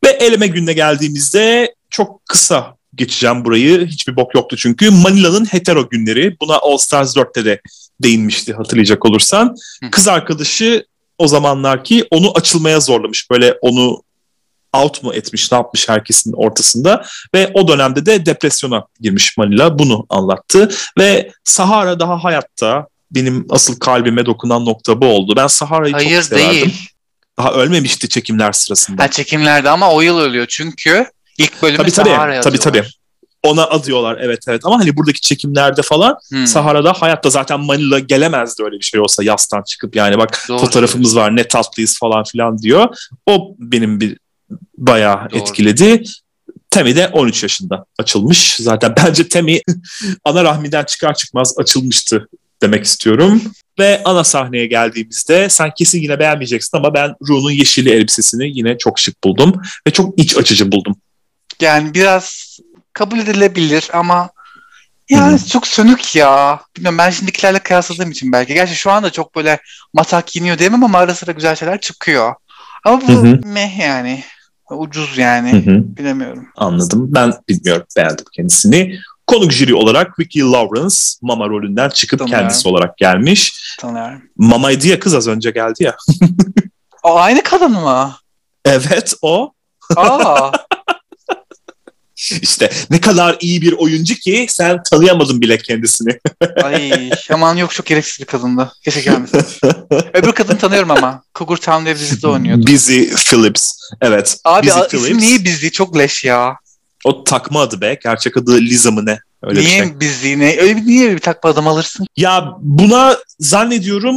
[0.03, 3.85] Ve eleme gününe geldiğimizde çok kısa geçeceğim burayı.
[3.87, 4.91] Hiçbir bok yoktu çünkü.
[4.91, 6.37] Manila'nın hetero günleri.
[6.41, 7.61] Buna All Stars 4'te de
[8.03, 9.55] değinmişti hatırlayacak olursan.
[9.91, 10.85] Kız arkadaşı
[11.17, 13.31] o zamanlar ki onu açılmaya zorlamış.
[13.31, 14.03] Böyle onu
[14.73, 20.05] out mu etmiş ne yapmış herkesin ortasında ve o dönemde de depresyona girmiş Manila bunu
[20.09, 20.69] anlattı
[20.99, 25.33] ve Sahara daha hayatta benim asıl kalbime dokunan nokta bu oldu.
[25.35, 26.37] Ben Sahara'yı çok severdim.
[26.37, 26.89] Hayır değil.
[27.37, 29.03] Daha ölmemişti çekimler sırasında.
[29.03, 31.05] Ha, çekimlerde ama o yıl ölüyor çünkü
[31.37, 32.83] ilk bölümü tabii, tabii, Sahara'ya Tabii tabii.
[33.43, 36.47] Ona adıyorlar evet evet ama hani buradaki çekimlerde falan hmm.
[36.47, 40.59] Sahara'da hayatta zaten Manila gelemezdi öyle bir şey olsa yastan çıkıp yani bak Doğru.
[40.59, 42.87] fotoğrafımız var ne tatlıyız falan filan diyor.
[43.25, 44.17] O benim bir
[44.77, 45.39] bayağı Doğru.
[45.39, 46.03] etkiledi.
[46.69, 48.55] Temi de 13 yaşında açılmış.
[48.55, 49.61] Zaten bence Temi
[50.25, 52.27] ana rahmiden çıkar çıkmaz açılmıştı
[52.61, 53.41] demek istiyorum.
[53.79, 58.99] Ve ana sahneye geldiğimizde sen kesin yine beğenmeyeceksin ama ben Ru'nun yeşili elbisesini yine çok
[58.99, 60.95] şık buldum ve çok iç açıcı buldum.
[61.61, 62.57] Yani biraz
[62.93, 64.29] kabul edilebilir ama
[65.09, 65.47] yani hmm.
[65.47, 66.61] çok sönük ya.
[66.75, 68.53] Bilmiyorum ben şimdikilerle kıyasladığım için belki.
[68.53, 69.59] Gerçi şu anda çok böyle
[69.93, 72.35] matak giyiniyor diyemem ama ara sıra güzel şeyler çıkıyor.
[72.85, 74.23] Ama bu hı meh yani.
[74.69, 75.51] Ucuz yani.
[75.51, 75.97] Hı hı.
[75.97, 76.47] Bilemiyorum.
[76.55, 77.05] Anladım.
[77.15, 77.85] Ben bilmiyorum.
[77.97, 78.99] Beğendim kendisini.
[79.27, 82.41] Konuk jüri olarak Vicky Lawrence Mama rolünden çıkıp Tanıyorum.
[82.43, 83.75] kendisi olarak gelmiş.
[83.79, 84.21] Tanıyorum.
[84.37, 85.95] Mama'ydı ya kız az önce geldi ya.
[87.03, 88.15] o aynı kadın mı?
[88.65, 89.53] Evet o.
[89.95, 90.51] Aa.
[92.41, 96.19] İşte ne kadar iyi bir oyuncu ki sen tanıyamadın bile kendisini.
[96.63, 98.71] Ay aman yok çok gereksiz bir kadındı.
[98.83, 99.45] Keşke gelmesin.
[100.13, 101.23] Öbür kadın tanıyorum ama.
[101.35, 102.67] Cougar Town diye dizide oynuyordu.
[102.67, 103.73] Busy Phillips.
[104.01, 104.37] Evet.
[104.43, 105.05] Abi Busy Phillips.
[105.05, 105.67] isim niye Busy?
[105.67, 106.57] Çok leş ya.
[107.05, 107.99] O takma adı be.
[108.03, 109.19] Gerçek adı Liza mı ne?
[109.43, 110.01] Öyle niye bir şey.
[110.01, 110.57] Busy ne?
[110.59, 112.07] Öyle bir, niye bir takma adam alırsın?
[112.17, 114.15] Ya buna zannediyorum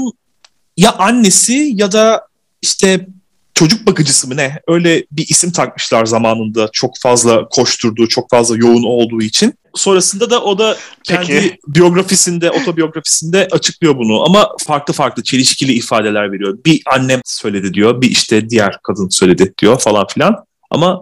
[0.77, 2.27] ya annesi ya da
[2.63, 3.07] işte
[3.61, 8.83] çocuk bakıcısı mı ne öyle bir isim takmışlar zamanında çok fazla koşturduğu çok fazla yoğun
[8.83, 9.55] olduğu için.
[9.75, 11.59] Sonrasında da o da kendi Peki.
[11.67, 16.59] biyografisinde otobiyografisinde açıklıyor bunu ama farklı farklı çelişkili ifadeler veriyor.
[16.67, 21.01] Bir annem söyledi diyor bir işte diğer kadın söyledi diyor falan filan ama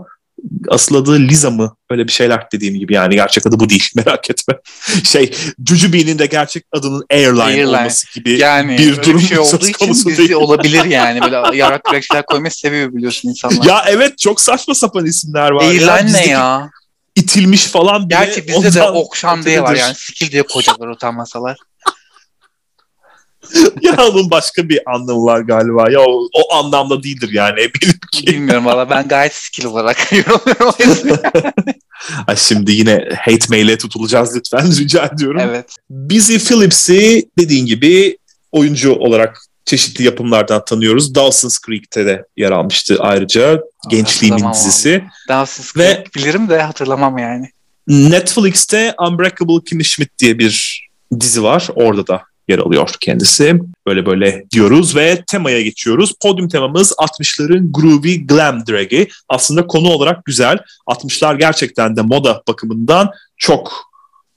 [0.68, 1.77] asıl adı Liza mı?
[1.90, 4.55] Öyle bir şeyler dediğim gibi yani gerçek adı bu değil merak etme.
[5.05, 5.35] Şey
[5.66, 7.66] Jujubee'nin de gerçek adının Airline, Airline.
[7.66, 10.33] olması gibi yani, bir durum bir şey olduğu söz konusu için değil.
[10.33, 11.20] olabilir yani.
[11.22, 13.64] Böyle yarak şeyler koymayı seviyor biliyorsun insanlar.
[13.64, 15.64] Ya evet çok saçma sapan isimler var.
[15.64, 16.03] Airline ya.
[16.03, 16.70] ne ya?
[17.16, 18.18] itilmiş falan bile.
[18.18, 19.94] Gerçi bizde de Okşan diye var yani.
[19.94, 21.57] Skill diye kocalar utanmasalar.
[23.83, 25.90] ya onun başka bir anlamı var galiba.
[25.90, 28.27] Ya o, o anlamda değildir yani eminim ki.
[28.27, 31.21] Bilmiyorum valla ben gayet skill olarak yorumluyorum
[32.27, 35.40] Ay şimdi yine hate mail'e tutulacağız lütfen rica ediyorum.
[35.44, 35.77] Evet.
[35.90, 38.18] Busy Phillips'i dediğin gibi
[38.53, 41.14] oyuncu olarak çeşitli yapımlardan tanıyoruz.
[41.14, 43.61] Dawson's Creek'te de yer almıştı ayrıca.
[43.88, 45.05] Gençliğimin dizisi.
[45.29, 47.51] Dawson's Creek Ve bilirim de hatırlamam yani.
[47.88, 50.85] Netflix'te Unbreakable Kimmy Schmidt diye bir
[51.21, 51.68] dizi var.
[51.75, 53.61] Orada da yer alıyor kendisi.
[53.87, 56.13] Böyle böyle diyoruz ve temaya geçiyoruz.
[56.23, 59.09] Podyum temamız 60'ların groovy glam drag'i.
[59.29, 60.59] Aslında konu olarak güzel.
[60.87, 63.89] 60'lar gerçekten de moda bakımından çok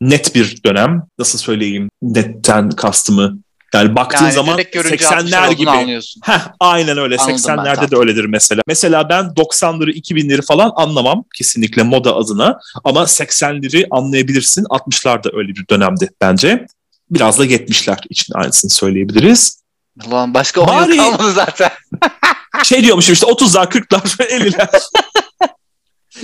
[0.01, 1.03] net bir dönem.
[1.19, 1.89] Nasıl söyleyeyim?
[2.01, 3.37] Netten kastımı
[3.73, 6.01] yani baktığın yani zaman 80'ler gibi.
[6.23, 7.17] Heh, aynen öyle.
[7.17, 8.61] Anladım 80'lerde de öyledir mesela.
[8.67, 14.63] Mesela ben 90'ları 2000'leri falan anlamam kesinlikle moda adına ama 80'leri anlayabilirsin.
[14.63, 16.65] 60'lar da öyle bir dönemdi bence.
[17.11, 19.61] Biraz da 70'ler için aynısını söyleyebiliriz.
[20.07, 20.95] Ulan başka 10 Bari...
[20.95, 21.71] yıl kalmadı zaten.
[22.63, 24.81] şey diyormuşum işte 30'lar 40'lar 50'ler.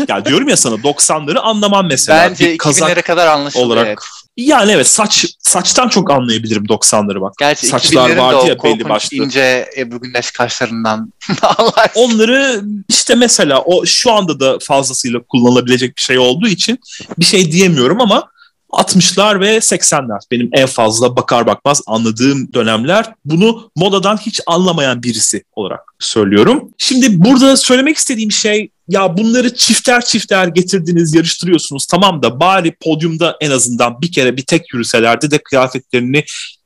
[0.08, 2.30] ya diyorum ya sana 90'ları anlamam mesela.
[2.30, 3.63] Bence bir kazak 2000'lere kadar anlaşıldı.
[3.65, 3.88] Olarak.
[3.88, 3.97] Evet.
[4.38, 7.34] Yani evet saç saçtan çok anlayabilirim 90'ları bak.
[7.39, 9.17] Gerçi Saçlar vardı ya belli başlı.
[9.17, 11.13] ince Ebru Güneş kaşlarından
[11.95, 16.80] Onları işte mesela o şu anda da fazlasıyla kullanılabilecek bir şey olduğu için
[17.17, 18.30] bir şey diyemiyorum ama
[18.77, 23.13] 60'lar ve 80'ler benim en fazla bakar bakmaz anladığım dönemler.
[23.25, 26.69] Bunu modadan hiç anlamayan birisi olarak söylüyorum.
[26.77, 33.37] Şimdi burada söylemek istediğim şey ya bunları çifter çifter getirdiniz, yarıştırıyorsunuz tamam da bari podyumda
[33.41, 36.23] en azından bir kere bir tek yürüselerdi de kıyafetlerini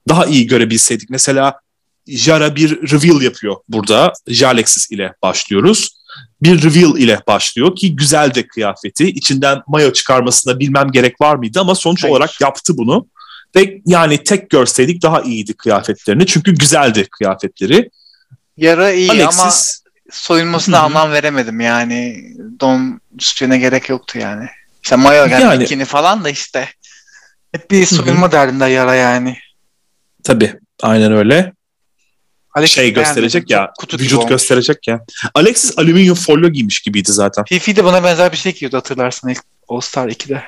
[0.09, 1.09] daha iyi görebilseydik.
[1.09, 1.53] Mesela
[2.07, 4.13] Jara bir reveal yapıyor burada.
[4.27, 5.89] Jalexis ile başlıyoruz
[6.41, 9.09] bir reveal ile başlıyor ki güzel de kıyafeti.
[9.09, 12.11] İçinden mayo çıkarmasına bilmem gerek var mıydı ama sonuç Hayır.
[12.11, 13.07] olarak yaptı bunu.
[13.55, 16.25] Ve yani tek görseydik daha iyiydi kıyafetlerini.
[16.25, 17.89] Çünkü güzeldi kıyafetleri.
[18.57, 19.51] Yara iyi Alexis, ama
[20.11, 20.85] soyunmasına Hı-hı.
[20.85, 22.23] anlam veremedim yani.
[22.59, 24.47] Don üstüne gerek yoktu yani.
[24.83, 26.69] İşte mayo yani, yani falan da işte.
[27.51, 28.31] Hep bir soyunma Hı-hı.
[28.31, 29.37] derdinde yara yani.
[30.23, 31.53] Tabii aynen öyle.
[32.53, 34.29] Alexis şey gösterecek ya, kutu vücut olmuş.
[34.29, 35.05] gösterecek ya.
[35.33, 37.43] Alexis alüminyum folyo giymiş gibiydi zaten.
[37.43, 40.43] Fifi de buna benzer bir şey giyiyordu hatırlarsın ilk All Star 2'de.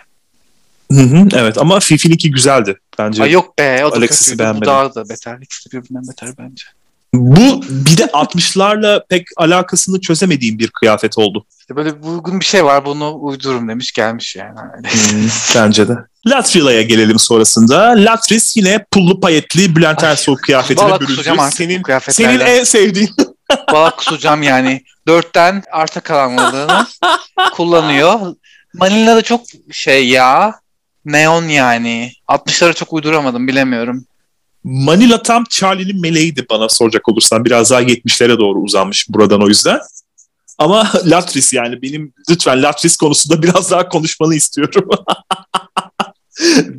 [0.91, 2.79] Hı hı, evet ama Fifi'ninki güzeldi.
[2.99, 4.61] Bence Ay yok be o da Alexis'i beğenmedim.
[4.61, 5.37] Bu daha da beter.
[5.41, 6.63] İkisi de birbirinden beter bence.
[7.13, 11.45] Bu bir de 60'larla pek alakasını çözemediğim bir kıyafet oldu.
[11.59, 14.59] İşte böyle bir uygun bir şey var bunu uydururum demiş gelmiş yani.
[14.81, 15.93] Hmm, bence de.
[16.27, 17.93] Latrila'ya gelelim sonrasında.
[17.97, 21.23] Latris yine pullu payetli Bülent Ersoy kıyafetine büründü.
[21.53, 21.81] Senin,
[22.13, 23.09] senin en sevdiğin.
[23.71, 24.83] Valla kusacağım yani.
[25.07, 26.87] Dörtten arta kalanlarını
[27.53, 28.35] kullanıyor.
[28.73, 30.55] Manila da çok şey ya.
[31.05, 32.11] Neon yani.
[32.27, 34.05] 60'lara çok uyduramadım bilemiyorum.
[34.63, 37.45] Manila tam Charlie'nin meleğiydi bana soracak olursan.
[37.45, 39.79] Biraz daha 70'lere doğru uzanmış buradan o yüzden.
[40.57, 44.89] Ama Latris yani benim lütfen Latris konusunda biraz daha konuşmanı istiyorum.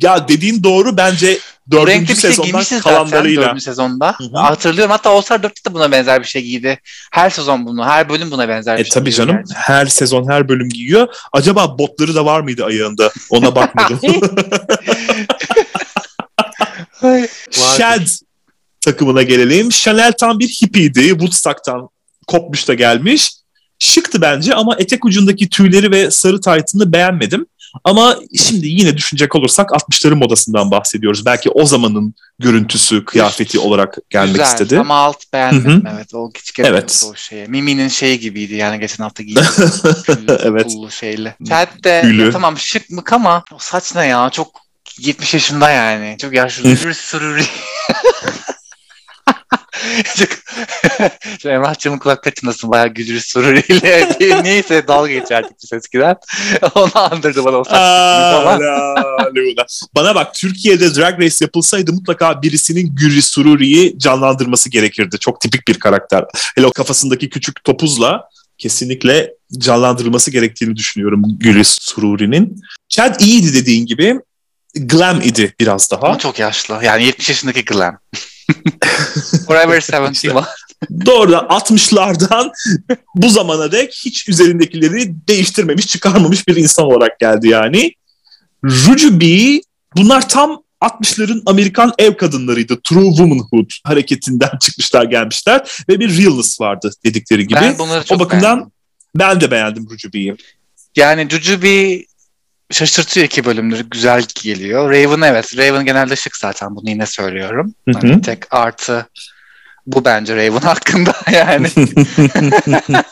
[0.01, 1.39] ya dediğin doğru bence
[1.71, 3.41] dördüncü bir şey sezondan zaten kalanlarıyla.
[3.43, 4.15] dördüncü sezonda.
[4.17, 4.37] Hı hı.
[4.37, 6.79] Hatırlıyorum hatta All Star 4'te de buna benzer bir şey giydi.
[7.11, 9.53] Her sezon bunu, her bölüm buna benzer bir E şey tabii canım gerçi.
[9.55, 11.07] her sezon her bölüm giyiyor.
[11.33, 13.11] Acaba botları da var mıydı ayağında?
[13.29, 13.99] Ona bakmadım.
[17.51, 18.07] Shad
[18.81, 19.69] takımına gelelim.
[19.69, 21.07] Chanel tam bir hippiydi.
[21.09, 21.89] Woodstock'tan
[22.27, 23.31] kopmuş da gelmiş.
[23.79, 27.45] Şıktı bence ama etek ucundaki tüyleri ve sarı taytını beğenmedim.
[27.83, 31.25] Ama şimdi yine düşünecek olursak 60'ların modasından bahsediyoruz.
[31.25, 34.79] Belki o zamanın görüntüsü, kıyafeti olarak gelmek Güzel istedi.
[34.79, 36.13] ama alt beğenmedim evet.
[36.13, 37.05] O hiç Evet.
[37.11, 37.47] o şeye.
[37.47, 39.45] Mimi'nin şeyi gibiydi yani geçen hafta giydiği.
[40.43, 40.65] Evet.
[40.65, 41.35] pullu şeyle.
[41.49, 44.64] Chad de tamam şık mık ama o saç ne ya çok
[44.99, 46.17] 70 yaşında yani.
[46.21, 46.75] Çok yaşlı.
[46.75, 47.41] Sürü sürü.
[50.17, 50.29] Çok...
[51.41, 53.19] Şu Emrah'cığımın kulakları çınlasın bayağı güdürü
[53.69, 56.15] bir neyse dalga geçerdik biz eskiden.
[56.75, 57.63] Onu andırdı bana o
[59.57, 59.65] la.
[59.95, 65.19] Bana bak Türkiye'de Drag Race yapılsaydı mutlaka birisinin Gürri Sururi'yi canlandırması gerekirdi.
[65.19, 66.25] Çok tipik bir karakter.
[66.55, 72.61] Hele o kafasındaki küçük topuzla kesinlikle canlandırılması gerektiğini düşünüyorum Gürri Sururi'nin.
[72.89, 74.19] Chad iyiydi dediğin gibi.
[74.75, 76.01] Glam idi biraz daha.
[76.01, 76.79] Ama çok yaşlı.
[76.83, 77.97] Yani 70 yaşındaki Glam.
[79.47, 80.31] Forever 71.
[81.05, 82.51] Doğrudan 60'lardan
[83.15, 87.91] bu zamana dek hiç üzerindekileri değiştirmemiş, çıkarmamış bir insan olarak geldi yani.
[88.63, 89.61] Rujubi
[89.95, 92.81] bunlar tam 60'ların Amerikan ev kadınlarıydı.
[92.81, 97.59] True Womanhood hareketinden çıkmışlar gelmişler ve bir realness vardı dedikleri gibi.
[97.61, 98.71] Ben bunları çok o bakımdan beğendim.
[99.15, 100.35] ben de beğendim Rujubi'yi.
[100.95, 102.05] Yani Jujubi
[102.71, 103.85] şaşırtıyor iki bölümdür.
[103.91, 104.89] Güzel geliyor.
[104.91, 105.57] Raven evet.
[105.57, 106.75] Raven genelde şık zaten.
[106.75, 107.73] Bunu yine söylüyorum.
[107.89, 107.99] Hı hı.
[108.01, 109.09] Hani tek artı
[109.87, 111.67] bu bence Raven hakkında yani.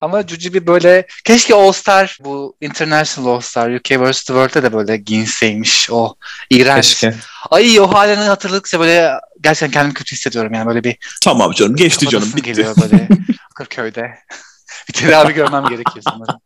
[0.00, 4.24] Ama Jujubi böyle keşke All Star bu International All Star UK vs.
[4.24, 6.14] The World'de de böyle giyinseymiş o
[6.50, 6.84] iğrenç.
[6.88, 7.14] Keşke.
[7.50, 12.08] Ay o halini hatırladıkça böyle gerçekten kendimi kötü hissediyorum yani böyle bir Tamam canım geçti
[12.08, 12.42] canım bitti.
[12.42, 13.08] geliyor böyle
[13.54, 14.10] Kırköy'de.
[14.88, 16.40] bir tedavi görmem gerekiyor sanırım.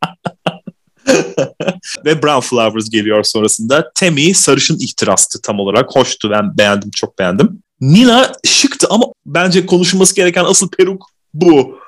[2.05, 3.91] Ve Brown Flowers geliyor sonrasında.
[3.95, 5.95] Temi sarışın ihtirastı tam olarak.
[5.95, 7.63] Hoştu ben beğendim çok beğendim.
[7.81, 11.79] Nina şıktı ama bence konuşulması gereken asıl peruk bu.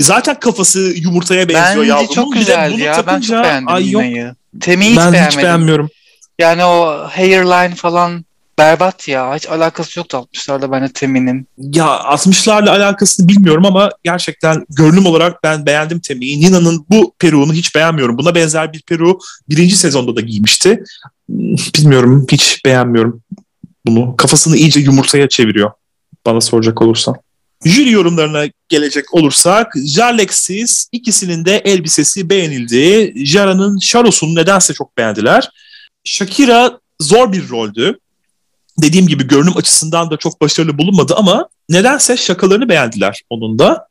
[0.00, 2.14] Zaten kafası yumurtaya benziyor Bence yavrumun.
[2.14, 2.92] çok Bir de güzeldi bunu ya.
[2.96, 4.34] Ben takınca, çok beğendim ay yok, Nina'yı.
[4.60, 5.38] Temi'yi hiç ben beğenmedim.
[5.38, 5.90] hiç beğenmiyorum.
[6.38, 8.24] Yani o hairline falan
[8.60, 9.34] berbat ya.
[9.36, 11.48] Hiç alakası yoktu 60'larda bence Temi'nin.
[11.58, 16.40] Ya 60'larla alakasını bilmiyorum ama gerçekten görünüm olarak ben beğendim Temi'yi.
[16.40, 18.18] Nina'nın bu peruğunu hiç beğenmiyorum.
[18.18, 19.18] Buna benzer bir peruğu
[19.48, 20.82] birinci sezonda da giymişti.
[21.78, 23.22] Bilmiyorum hiç beğenmiyorum
[23.86, 24.16] bunu.
[24.16, 25.70] Kafasını iyice yumurtaya çeviriyor
[26.26, 27.14] bana soracak olursan.
[27.64, 33.12] Jüri yorumlarına gelecek olursak Jarlex'siz ikisinin de elbisesi beğenildi.
[33.26, 35.50] Jara'nın şarosunu nedense çok beğendiler.
[36.04, 37.98] Shakira zor bir roldü.
[38.82, 43.86] Dediğim gibi görünüm açısından da çok başarılı bulunmadı ama nedense şakalarını beğendiler onun da.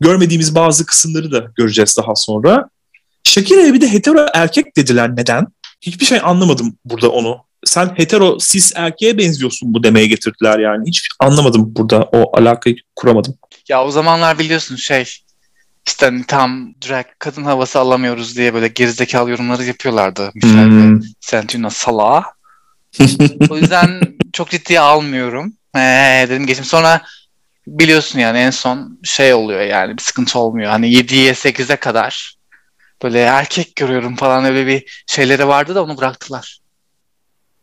[0.00, 2.68] Görmediğimiz bazı kısımları da göreceğiz daha sonra.
[3.24, 5.46] Shakira'ya bir de hetero erkek dediler neden?
[5.80, 7.36] Hiçbir şey anlamadım burada onu.
[7.64, 10.88] Sen hetero cis erkeğe benziyorsun bu demeye getirdiler yani.
[10.88, 13.34] Hiç anlamadım burada o alakayı kuramadım.
[13.68, 15.04] Ya o zamanlar biliyorsun şey
[15.86, 20.30] işte hani tam drag kadın havası alamıyoruz diye böyle gerizekalı yorumları yapıyorlardı.
[20.34, 21.00] Michelle Hmm.
[21.00, 22.24] ve Santino salağa.
[23.50, 24.00] O yüzden
[24.32, 25.52] çok ciddiye almıyorum.
[25.76, 26.64] Ee, dedim geçim.
[26.64, 27.00] Sonra
[27.66, 30.70] biliyorsun yani en son şey oluyor yani bir sıkıntı olmuyor.
[30.70, 32.34] Hani 7'ye 8'e kadar
[33.02, 36.58] böyle erkek görüyorum falan öyle bir şeyleri vardı da onu bıraktılar.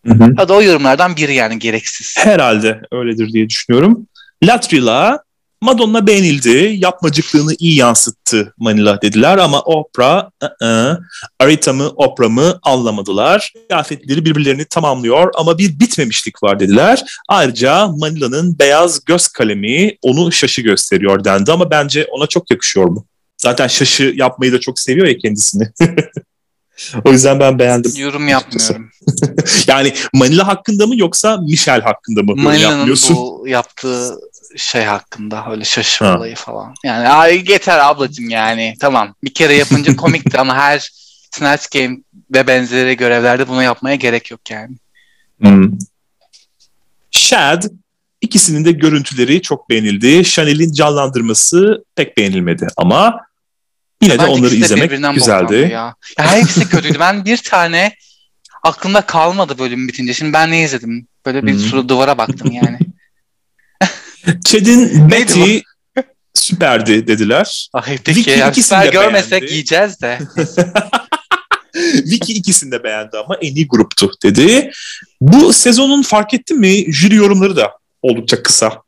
[0.08, 0.34] Hı hı.
[0.38, 2.16] Hadi o yorumlardan biri yani gereksiz.
[2.18, 4.08] Herhalde öyledir diye düşünüyorum.
[4.44, 5.24] Latrila
[5.62, 6.76] Madonna beğenildi.
[6.80, 10.30] Yapmacıklığını iyi yansıttı Manila dediler ama Oprah,
[10.62, 11.00] ı-ı,
[11.40, 13.54] Arita mı Oprah mı anlamadılar.
[13.70, 17.04] Kıyafetleri birbirlerini tamamlıyor ama bir bitmemişlik var dediler.
[17.30, 23.06] Ayrıca Manila'nın beyaz göz kalemi onu şaşı gösteriyor dendi ama bence ona çok yakışıyor bu.
[23.38, 25.72] Zaten şaşı yapmayı da çok seviyor ya kendisini.
[27.06, 27.92] O yüzden ben beğendim.
[27.98, 28.90] Yorum yapmıyorum.
[29.68, 34.18] yani Manila hakkında mı yoksa Michel hakkında mı Manila'nın bu yaptığı
[34.58, 36.18] şey hakkında öyle şaşırma ha.
[36.18, 36.74] olayı falan.
[36.84, 39.16] Yani ay yeter ablacığım yani tamam.
[39.24, 40.90] Bir kere yapınca komikti ama her
[41.32, 41.98] Snatch Game
[42.34, 44.76] ve benzeri görevlerde bunu yapmaya gerek yok yani.
[45.40, 45.72] Hmm.
[47.12, 47.64] Shad
[48.22, 50.24] ikisinin de görüntüleri çok beğenildi.
[50.24, 53.20] Chanel'in canlandırması pek beğenilmedi ama
[54.02, 55.70] yine de onları izlemek güzeldi.
[55.72, 55.96] Ya.
[56.20, 57.00] ya hepsi kötüydü.
[57.00, 57.96] ben bir tane
[58.64, 60.14] aklımda kalmadı bölüm bitince.
[60.14, 61.08] Şimdi ben ne izledim?
[61.26, 61.60] Böyle bir hmm.
[61.60, 62.80] sürü duvara baktım yani.
[64.46, 65.58] Chad'in Betty
[66.34, 67.70] süperdi dediler.
[67.74, 69.52] Ay peki ya süper görmesek beğendi.
[69.54, 70.20] yiyeceğiz de.
[72.06, 74.72] Vicky ikisini de beğendi ama en iyi gruptu dedi.
[75.22, 78.82] Bu sezonun fark etti mi jüri yorumları da oldukça kısa.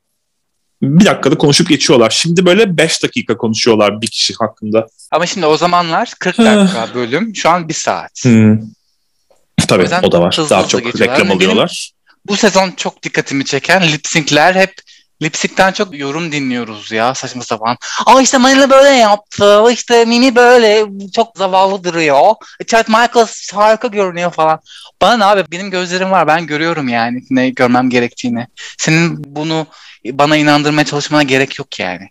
[0.82, 2.10] Bir dakikada konuşup geçiyorlar.
[2.10, 4.88] Şimdi böyle 5 dakika konuşuyorlar bir kişi hakkında.
[5.12, 7.36] Ama şimdi o zamanlar 40 dakika bölüm.
[7.36, 8.24] Şu an 1 saat.
[8.24, 8.60] Hmm.
[9.68, 10.38] Tabii o, o da var.
[10.50, 11.92] Daha çok reklam alıyorlar.
[12.26, 14.74] bu sezon çok dikkatimi çeken lip sync'ler hep
[15.22, 17.78] Lipsik'ten çok yorum dinliyoruz ya saçma sapan.
[18.06, 19.64] Aa işte Manila böyle yaptı.
[19.72, 22.34] İşte Mimi böyle çok zavallı duruyor.
[22.68, 24.60] Chad Michaels harika görünüyor falan.
[25.02, 26.28] Bana ne abi benim gözlerim var.
[26.28, 28.48] Ben görüyorum yani ne görmem gerektiğini.
[28.78, 29.68] Senin bunu
[30.06, 32.10] bana inandırmaya çalışmana gerek yok yani.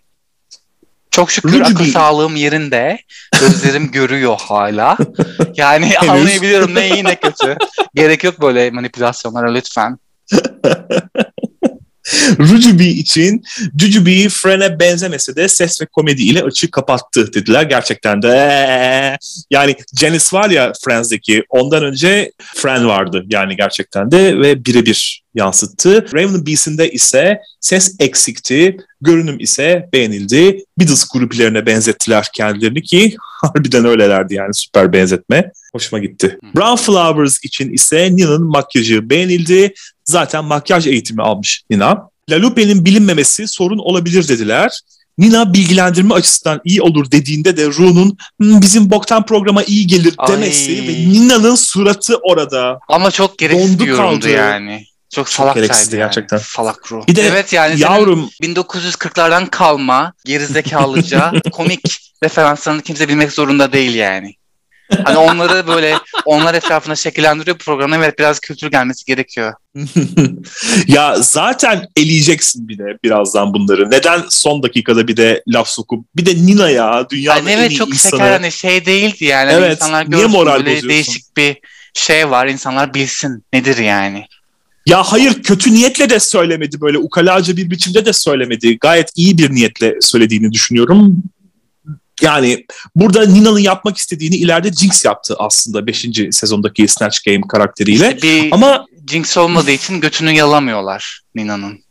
[1.11, 1.63] Çok şükür Ruby.
[1.63, 2.99] akıl sağlığım yerinde.
[3.39, 4.97] Gözlerim görüyor hala.
[5.55, 7.57] Yani anlayabiliyorum ne iyi ne kötü.
[7.95, 9.97] Gerek yok böyle manipülasyonlara lütfen.
[12.39, 13.43] Rujubi için
[13.79, 17.63] Jujubi Fren'e benzemese de ses ve komedi ile açığı kapattı dediler.
[17.63, 19.17] Gerçekten de
[19.51, 26.05] yani Janice var ya Friends'deki ondan önce Fren vardı yani gerçekten de ve birebir yansıttı.
[26.13, 30.63] Raven Beast'inde ise ses eksikti, görünüm ise beğenildi.
[30.79, 35.51] Beatles gruplarına benzettiler kendilerini ki harbiden öylelerdi yani süper benzetme.
[35.73, 36.39] Hoşuma gitti.
[36.55, 39.73] Brown Flowers için ise Nina'nın makyajı beğenildi.
[40.03, 42.09] Zaten makyaj eğitimi almış Nina.
[42.29, 44.81] La Lupe'nin bilinmemesi sorun olabilir dediler.
[45.17, 50.71] Nina bilgilendirme açısından iyi olur dediğinde de Ru'nun hmm, bizim boktan programa iyi gelir demesi
[50.71, 50.87] Ay.
[50.87, 52.79] ve Nina'nın suratı orada.
[52.87, 54.85] Ama çok gereksiz bir yorumdu yani.
[55.09, 56.05] Çok, çok gereksizdi yani.
[56.05, 56.37] gerçekten.
[56.37, 57.07] Salak ruh.
[57.07, 64.35] Bir de evet yani yavrum 1940'lardan kalma gerizekalıca komik referanslarını kimse bilmek zorunda değil yani.
[65.03, 67.95] Hani onları böyle onlar etrafında şekillendiriyor programı.
[67.95, 69.53] Evet biraz kültür gelmesi gerekiyor.
[70.87, 73.91] ya zaten eleyeceksin bir de birazdan bunları.
[73.91, 77.75] Neden son dakikada bir de laf sokup bir de Nina ya dünyanın yani en iyi
[77.75, 78.11] çok insanı.
[78.11, 79.51] şeker hani şey değildi yani.
[79.51, 80.89] Hani evet, insanlar niye moral böyle bozuyorsun?
[80.89, 81.57] değişik bir
[81.93, 82.47] şey var.
[82.47, 84.25] İnsanlar bilsin nedir yani.
[84.85, 88.79] Ya hayır kötü niyetle de söylemedi böyle ukalaca bir biçimde de söylemedi.
[88.79, 91.23] Gayet iyi bir niyetle söylediğini düşünüyorum.
[92.21, 96.05] Yani burada Nina'nın yapmak istediğini ileride Jinx yaptı aslında 5.
[96.31, 98.15] sezondaki Snatch Game karakteriyle.
[98.15, 101.83] İşte bir Ama Jinx olmadığı için götünü yalamıyorlar Nina'nın.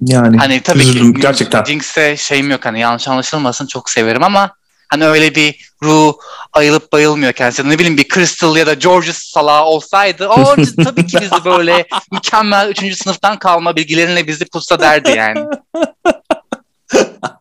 [0.00, 1.64] Yani hani tabii üzüldüm, ki gerçekten.
[1.64, 4.50] Jinx'e şeyim yok hani yanlış anlaşılmasın çok severim ama
[4.88, 6.14] hani öyle bir ruh
[6.52, 7.68] ayılıp bayılmıyor kendisi.
[7.68, 12.68] Ne bileyim bir Crystal ya da Georges salağı olsaydı o tabii ki bizi böyle mükemmel
[12.68, 12.96] 3.
[13.02, 15.44] sınıftan kalma bilgilerinle bizi pusta derdi yani.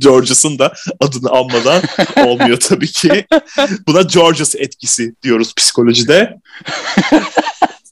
[0.00, 1.82] Georges'ın da adını anmadan
[2.26, 3.26] olmuyor tabii ki.
[3.86, 6.38] Buna Georges etkisi diyoruz psikolojide.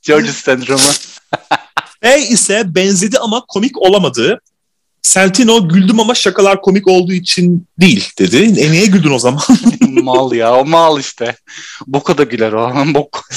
[0.03, 0.91] Georges sendromu.
[2.03, 4.41] E ise benzedi ama komik olamadı.
[5.03, 8.61] Sentino güldüm ama şakalar komik olduğu için değil dedi.
[8.61, 9.43] E niye güldün o zaman?
[9.81, 11.37] mal ya o mal işte.
[11.87, 12.75] Boka da güler o.
[12.95, 13.29] Bok.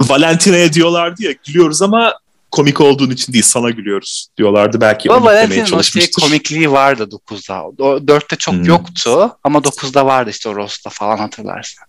[0.00, 2.14] Valentina'ya diyorlardı ya gülüyoruz ama
[2.52, 4.80] komik olduğun için değil sana gülüyoruz diyorlardı.
[4.80, 7.64] Belki ama Valentin'in o şey komikliği vardı 9'da.
[7.64, 8.64] O 4'te çok hmm.
[8.64, 11.84] yoktu ama 9'da vardı işte o Rost'ta falan hatırlarsın.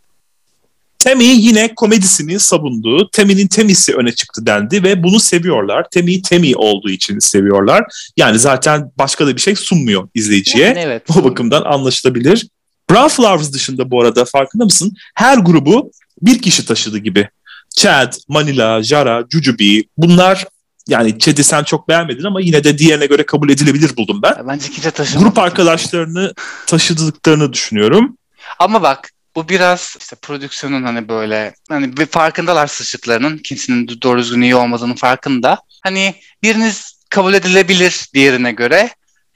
[0.99, 3.10] Temi yine komedisini savundu.
[3.12, 5.86] Temi'nin Temi'si öne çıktı dendi ve bunu seviyorlar.
[5.91, 7.84] Temi Temi olduğu için seviyorlar.
[8.17, 10.67] Yani zaten başka da bir şey sunmuyor izleyiciye.
[10.67, 11.04] Yani evet.
[11.17, 12.47] O bakımdan anlaşılabilir.
[12.89, 14.96] Brown Flowers dışında bu arada farkında mısın?
[15.15, 17.29] Her grubu bir kişi taşıdı gibi.
[17.75, 20.46] Chad, Manila, Jara, Jujubi bunlar
[20.88, 24.48] yani Chad'i sen çok beğenmedin ama yine de diğerine göre kabul edilebilir buldum ben.
[24.48, 25.23] Bence kimse taşımadı.
[25.23, 26.34] Grup arkadaşlarını
[26.67, 28.17] taşıdıklarını düşünüyorum.
[28.60, 34.42] Ama bak bu biraz işte prodüksiyonun hani böyle hani bir farkındalar sıçtıklarının kimsenin doğru düzgün
[34.42, 35.60] iyi olmadığının farkında.
[35.84, 38.90] Hani biriniz kabul edilebilir diğerine göre.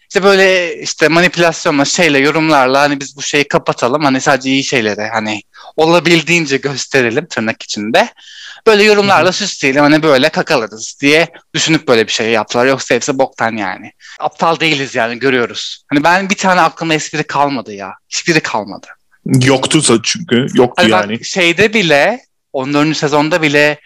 [0.10, 5.08] İşte böyle işte manipülasyonla şeyle yorumlarla hani biz bu şeyi kapatalım hani sadece iyi şeyleri
[5.14, 5.42] hani
[5.76, 8.10] olabildiğince gösterelim tırnak içinde.
[8.68, 12.66] Böyle yorumlarla süsleyelim hani böyle kakalarız diye düşünüp böyle bir şey yaptılar.
[12.66, 13.92] Yoksa hepsi boktan yani.
[14.20, 15.84] Aptal değiliz yani görüyoruz.
[15.90, 17.94] Hani ben bir tane aklıma espri kalmadı ya.
[18.10, 18.88] Hiçbiri kalmadı.
[19.26, 20.48] Yoktu çünkü.
[20.54, 21.20] Yoktu hani yani.
[21.20, 22.22] Bak, şeyde bile
[22.54, 22.98] 14.
[22.98, 23.80] sezonda bile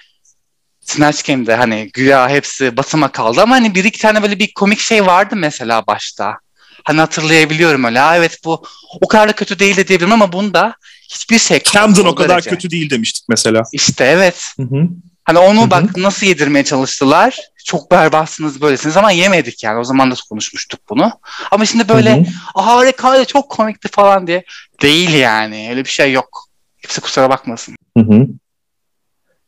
[0.82, 4.80] Snatch Game'de hani güya hepsi basıma kaldı ama hani bir iki tane böyle bir komik
[4.80, 6.38] şey vardı mesela başta.
[6.84, 8.00] Hani hatırlayabiliyorum öyle.
[8.00, 8.66] Ha, evet bu
[9.02, 10.76] o kadar da kötü değil de diyebilirim ama bunda
[11.12, 12.50] hiçbir şey Camden o kadar derece.
[12.50, 13.64] kötü değil demiştik mesela.
[13.72, 14.54] İşte evet.
[14.58, 14.88] Hı hı.
[15.24, 15.72] Hani onu Hı-hı.
[15.72, 17.38] bak nasıl yedirmeye çalıştılar.
[17.66, 19.80] Çok berbatsınız böylesiniz ama yemedik yani.
[19.80, 21.12] O zaman da konuşmuştuk bunu.
[21.52, 22.26] Ama şimdi böyle Hı-hı.
[22.62, 24.44] harika çok komikti falan diye.
[24.82, 25.68] Değil yani.
[25.70, 26.48] Öyle bir şey yok.
[26.78, 27.76] Hepsi kusura bakmasın.
[27.98, 28.28] Hı-hı.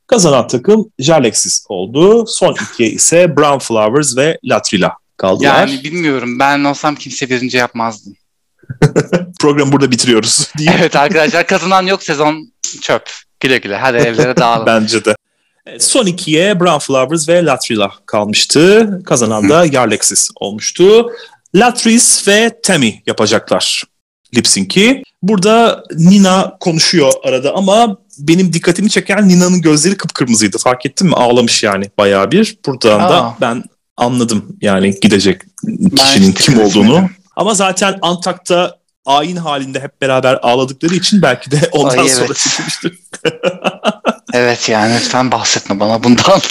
[0.08, 2.26] Kazanan takım Jalexis oldu.
[2.28, 5.68] Son ikiye ise Brown Flowers ve Latrila kaldılar.
[5.68, 6.40] Yani bilmiyorum.
[6.40, 8.16] Ben olsam kimse birinci yapmazdım.
[9.40, 10.52] Programı burada bitiriyoruz.
[10.76, 13.10] evet arkadaşlar kazanan yok sezon çöp.
[13.40, 14.66] Güle güle hadi evlere dağılın.
[14.66, 15.16] Bence de.
[15.80, 19.00] Son ikiye Brown Flowers ve Latrila kalmıştı.
[19.06, 21.12] Kazanan da Yarlexis olmuştu.
[21.56, 23.84] Latris ve Tammy yapacaklar
[24.36, 25.04] lip sync'i.
[25.22, 30.58] Burada Nina konuşuyor arada ama benim dikkatimi çeken Nina'nın gözleri kıpkırmızıydı.
[30.58, 31.16] Fark ettin mi?
[31.16, 32.58] Ağlamış yani bayağı bir.
[32.66, 33.10] Buradan Aa.
[33.10, 33.64] da ben
[33.98, 35.42] anladım yani gidecek
[35.96, 37.10] kişinin kim olduğunu.
[37.36, 42.12] Ama zaten Antak'ta ayin halinde hep beraber ağladıkları için belki de ondan Ay, evet.
[42.12, 43.00] sonra çıkmıştır.
[44.34, 46.42] evet yani lütfen bahsetme bana bundan.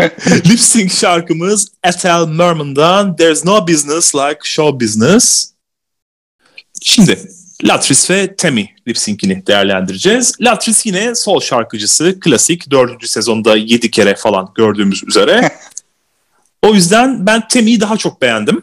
[0.46, 5.52] Lip sync şarkımız Ethel Merman'dan There's No Business Like Show Business.
[6.82, 7.18] Şimdi
[7.64, 10.34] Latris ve Temi lip sync'ini değerlendireceğiz.
[10.40, 15.50] Latris yine sol şarkıcısı, klasik dördüncü sezonda yedi kere falan gördüğümüz üzere.
[16.62, 18.62] o yüzden ben Temi'yi daha çok beğendim.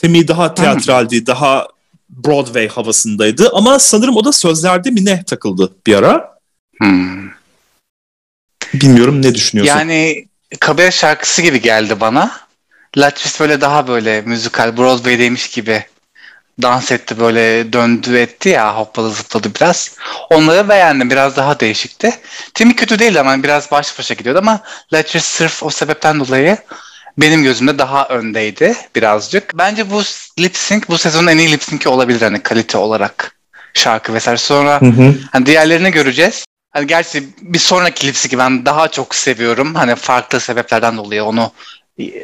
[0.00, 1.68] Temi daha teatraldi, daha
[2.08, 6.38] Broadway havasındaydı ama sanırım o da sözlerde mi ne takıldı bir ara.
[6.78, 7.30] Hmm.
[8.74, 9.78] Bilmiyorum ne düşünüyorsun?
[9.78, 10.26] Yani
[10.60, 12.40] Kabere şarkısı gibi geldi bana.
[12.96, 15.84] Latris böyle daha böyle müzikal Broadway'deymiş gibi
[16.62, 19.96] dans etti böyle döndü etti ya hopladı zıpladı biraz.
[20.30, 22.10] Onları beğendim biraz daha değişikti.
[22.54, 24.60] Timi kötü değildi ama biraz baş başa gidiyordu ama
[24.92, 26.58] Latris sırf o sebepten dolayı
[27.18, 29.58] benim gözümde daha öndeydi birazcık.
[29.58, 30.02] Bence bu
[30.38, 33.36] lip sync bu sezonun en iyi lip sync'i olabilir hani kalite olarak
[33.74, 34.38] şarkı vesaire.
[34.38, 35.14] Sonra hı hı.
[35.32, 36.44] Hani diğerlerini göreceğiz.
[36.70, 39.74] Hani gerçi bir sonraki lip sync'i ben daha çok seviyorum.
[39.74, 41.52] Hani farklı sebeplerden dolayı onu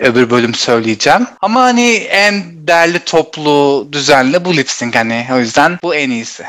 [0.01, 1.27] öbür bölüm söyleyeceğim.
[1.43, 6.45] Ama hani en değerli toplu düzenli bu lip sync hani o yüzden bu en iyisi.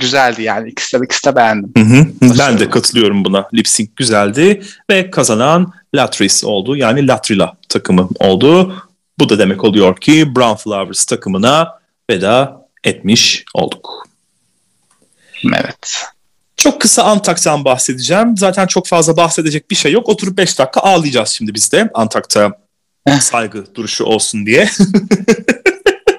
[0.00, 1.72] Güzeldi yani ikisi de, ikisi de beğendim.
[1.76, 2.06] Hı hı.
[2.38, 3.48] Ben de katılıyorum buna.
[3.54, 6.76] Lip sync güzeldi ve kazanan Latris oldu.
[6.76, 8.74] Yani Latrila takımı oldu.
[9.18, 11.78] Bu da demek oluyor ki Brown Flowers takımına
[12.10, 14.08] veda etmiş olduk.
[15.54, 16.04] Evet.
[16.56, 18.36] Çok kısa Antak'tan bahsedeceğim.
[18.36, 20.08] Zaten çok fazla bahsedecek bir şey yok.
[20.08, 22.52] Oturup 5 dakika ağlayacağız şimdi biz de Antak'ta
[23.20, 24.68] saygı duruşu olsun diye.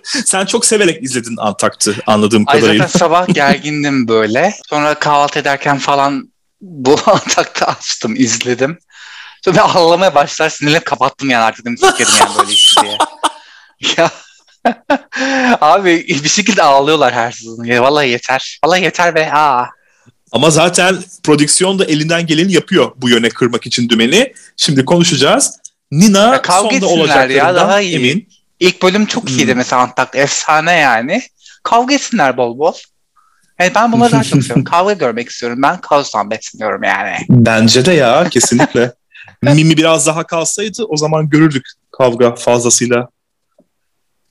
[0.26, 2.88] Sen çok severek izledin Antakt'ı anladığım Ay kadarıyla.
[2.88, 4.54] Zaten sabah gergindim böyle.
[4.70, 8.80] Sonra kahvaltı ederken falan bu Antak'ta açtım, izledim.
[9.46, 12.98] Sonra ben ağlamaya başlar sinirle kapattım yani artık dedim sikerim yani böyle işi diye.
[13.98, 14.12] ya
[15.62, 17.64] Abi bir şekilde ağlıyorlar her sezon.
[17.64, 18.60] Ya, vallahi yeter.
[18.66, 19.34] Vallahi yeter be.
[19.34, 19.66] Aa.
[20.32, 24.34] Ama zaten prodüksiyon da elinden geleni yapıyor bu yöne kırmak için dümeni.
[24.58, 25.60] Şimdi konuşacağız.
[25.92, 27.96] Nina ya sonda olacaklarından ya, daha iyi.
[27.96, 28.30] emin.
[28.60, 29.58] İlk bölüm çok iyiydi hmm.
[29.58, 30.16] mesela Antak.
[30.16, 31.22] Efsane yani.
[31.64, 32.74] Kavga etsinler bol bol.
[33.60, 34.64] Yani ben bunları daha çok seviyorum.
[34.72, 35.62] Kavga görmek istiyorum.
[35.62, 37.18] Ben kaostan besleniyorum yani.
[37.30, 38.94] Bence de ya kesinlikle.
[39.42, 43.08] Mimi biraz daha kalsaydı o zaman görürdük kavga fazlasıyla.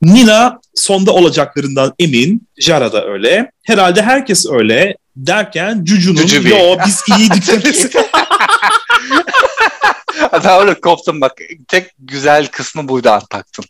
[0.03, 2.49] Nina sonda olacaklarından emin.
[2.59, 3.51] Jara da öyle.
[3.63, 7.91] Herhalde herkes öyle derken Cucu'nun Cucu yo biz iyiydik demesi.
[10.33, 11.33] ben öyle koptum bak.
[11.69, 13.65] Tek güzel kısmı buydu Antakt'ın.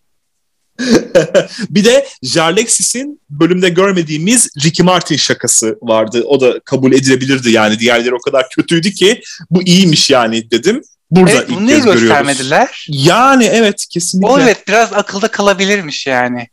[1.71, 6.23] bir de Jarlexis'in bölümde görmediğimiz Ricky Martin şakası vardı.
[6.27, 7.79] O da kabul edilebilirdi yani.
[7.79, 10.83] Diğerleri o kadar kötüydü ki bu iyiymiş yani dedim.
[11.11, 12.01] Burada evet, ilk kez görüyoruz.
[12.01, 12.87] göstermediler?
[12.89, 14.33] Yani evet kesinlikle.
[14.33, 16.49] O evet biraz akılda kalabilirmiş yani.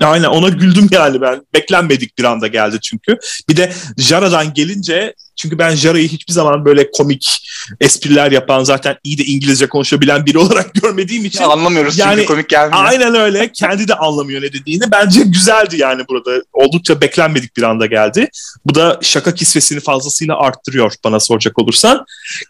[0.00, 1.42] Aynen ona güldüm yani ben.
[1.54, 3.18] Beklenmedik bir anda geldi çünkü.
[3.48, 7.48] Bir de Jara'dan gelince çünkü ben Jara'yı hiçbir zaman böyle komik
[7.80, 11.40] espriler yapan zaten iyi de İngilizce konuşabilen biri olarak görmediğim için.
[11.40, 12.84] Ya anlamıyoruz yani, çünkü komik gelmiyor.
[12.84, 13.52] Aynen öyle.
[13.52, 14.84] Kendi de anlamıyor ne dediğini.
[14.92, 16.42] Bence güzeldi yani burada.
[16.52, 18.28] Oldukça beklenmedik bir anda geldi.
[18.66, 21.96] Bu da şaka kisvesini fazlasıyla arttırıyor bana soracak olursan.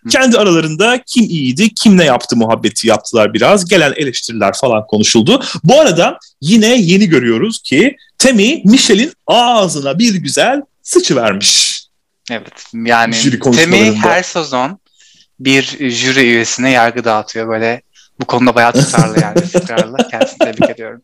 [0.04, 0.08] Hı.
[0.08, 3.68] Kendi aralarında kim iyiydi, kim ne yaptı muhabbeti yaptılar biraz.
[3.68, 5.42] Gelen eleştiriler falan konuşuldu.
[5.64, 11.75] Bu arada yine yeni görüyoruz ki Temi Michel'in ağzına bir güzel sıçı vermiş.
[12.30, 13.16] Evet yani
[13.56, 14.78] Temi her sezon
[15.40, 17.82] bir jüri üyesine yargı dağıtıyor böyle
[18.20, 19.96] bu konuda bayağı tutarlı yani istikrarlı.
[20.10, 21.02] Kendisini tebrik ediyorum.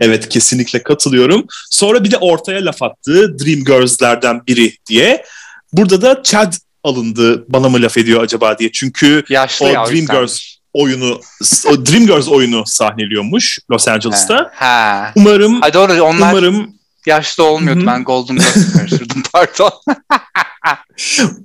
[0.00, 1.46] evet kesinlikle katılıyorum.
[1.70, 5.24] Sonra bir de ortaya laf attı Dream Girls'lerden biri diye.
[5.72, 6.52] Burada da Chad
[6.84, 8.72] alındı bana mı laf ediyor acaba diye.
[8.72, 10.40] Çünkü Yaşlı o Dream Girls
[10.72, 11.20] oyunu
[11.66, 14.50] o Dream Girls oyunu sahneliyormuş Los Angeles'ta.
[14.54, 15.12] Ha.
[15.14, 17.80] Umarım Ay doğru onlar umarım yaşlı olmuyordu.
[17.80, 17.86] Hı-hı.
[17.86, 19.72] Ben Golden Girls'ı karıştırdım pardon.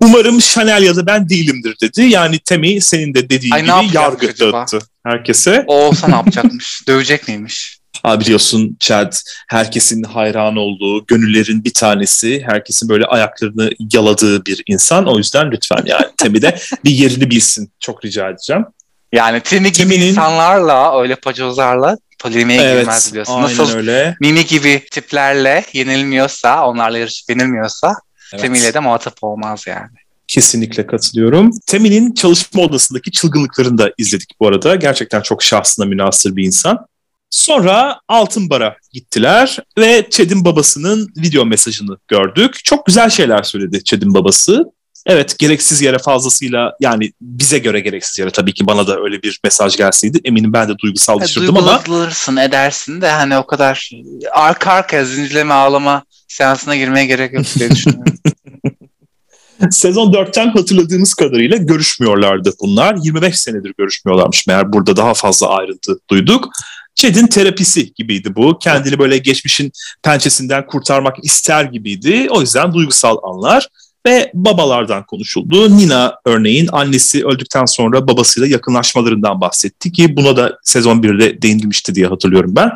[0.01, 2.01] umarım Chanel ya da ben değilimdir dedi.
[2.01, 5.63] Yani Temi senin de dediğin Ay, gibi yargı dağıttı herkese.
[5.67, 6.87] O olsa ne yapacakmış?
[6.87, 7.79] Dövecek miymiş?
[8.03, 9.13] Ha biliyorsun Chad
[9.47, 15.07] herkesin hayran olduğu, gönüllerin bir tanesi, herkesin böyle ayaklarını yaladığı bir insan.
[15.07, 17.71] O yüzden lütfen yani Temi de bir yerini bilsin.
[17.79, 18.65] Çok rica edeceğim.
[19.13, 20.07] Yani Temi gibi Temi'nin...
[20.07, 23.41] insanlarla, öyle pacozlarla polemiğe evet, girmez biliyorsun.
[23.41, 24.15] Nasıl öyle.
[24.21, 27.95] Mimi gibi tiplerle yenilmiyorsa, onlarla yarışıp yenilmiyorsa
[28.33, 28.41] evet.
[28.41, 29.89] Temi'yle de muhatap olmaz yani.
[30.27, 31.51] Kesinlikle katılıyorum.
[31.67, 34.75] Temi'nin çalışma odasındaki çılgınlıklarını da izledik bu arada.
[34.75, 36.85] Gerçekten çok şahsına münasır bir insan.
[37.29, 42.59] Sonra Altın Bar'a gittiler ve Chad'in babasının video mesajını gördük.
[42.63, 44.65] Çok güzel şeyler söyledi Chad'in babası.
[45.05, 49.39] Evet gereksiz yere fazlasıyla yani bize göre gereksiz yere tabii ki bana da öyle bir
[49.43, 51.77] mesaj gelseydi eminim ben de duygusal düşürdüm ama.
[51.77, 53.91] Duygulanırsın edersin de hani o kadar
[54.31, 58.13] arka arkaya zincirleme ağlama seansına girmeye gerek yok diye düşünüyorum.
[59.71, 62.97] Sezon 4'ten hatırladığımız kadarıyla görüşmüyorlardı bunlar.
[63.03, 66.49] 25 senedir görüşmüyorlarmış meğer burada daha fazla ayrıntı duyduk.
[66.95, 68.59] Chad'in terapisi gibiydi bu.
[68.59, 69.71] Kendini böyle geçmişin
[70.03, 72.27] pençesinden kurtarmak ister gibiydi.
[72.29, 73.67] O yüzden duygusal anlar
[74.05, 75.77] ve babalardan konuşuldu.
[75.77, 82.07] Nina örneğin annesi öldükten sonra babasıyla yakınlaşmalarından bahsetti ki buna da sezon 1'de değinilmişti diye
[82.07, 82.71] hatırlıyorum ben.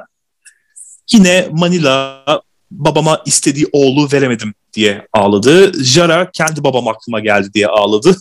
[1.11, 2.23] Yine Manila
[2.71, 5.83] babama istediği oğlu veremedim diye ağladı.
[5.83, 8.15] Jara kendi babam aklıma geldi diye ağladı.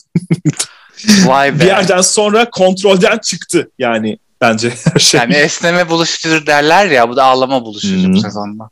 [1.26, 1.60] Vay be.
[1.60, 5.20] Bir yerden sonra kontrolden çıktı yani bence her şey.
[5.20, 8.14] Yani esneme buluşucudur derler ya bu da ağlama buluşucu hmm.
[8.14, 8.70] bu sezonda.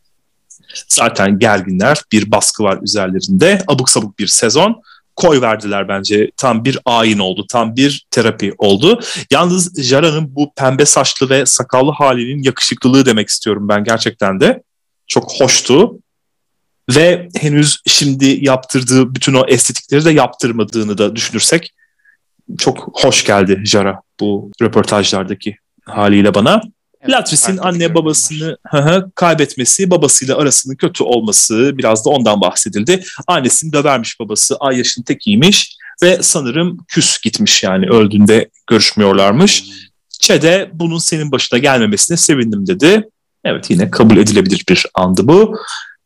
[0.88, 3.62] Zaten gerginler bir baskı var üzerlerinde.
[3.68, 4.82] Abuk sabuk bir sezon
[5.16, 6.30] koy verdiler bence.
[6.36, 7.46] Tam bir ayin oldu.
[7.50, 9.00] Tam bir terapi oldu.
[9.30, 14.62] Yalnız Jara'nın bu pembe saçlı ve sakallı halinin yakışıklılığı demek istiyorum ben gerçekten de.
[15.06, 15.98] Çok hoştu.
[16.90, 21.72] Ve henüz şimdi yaptırdığı bütün o estetikleri de yaptırmadığını da düşünürsek
[22.58, 26.62] çok hoş geldi Jara bu röportajlardaki haliyle bana.
[27.08, 28.58] Latris'in anne babasını
[29.14, 33.04] kaybetmesi, babasıyla arasının kötü olması biraz da ondan bahsedildi.
[33.26, 39.64] Annesini dövermiş babası, ay yaşın tekiymiş ve sanırım küs gitmiş yani öldüğünde görüşmüyorlarmış.
[40.20, 43.08] Çede bunun senin başına gelmemesine sevindim dedi.
[43.44, 45.56] Evet yine kabul edilebilir bir andı bu.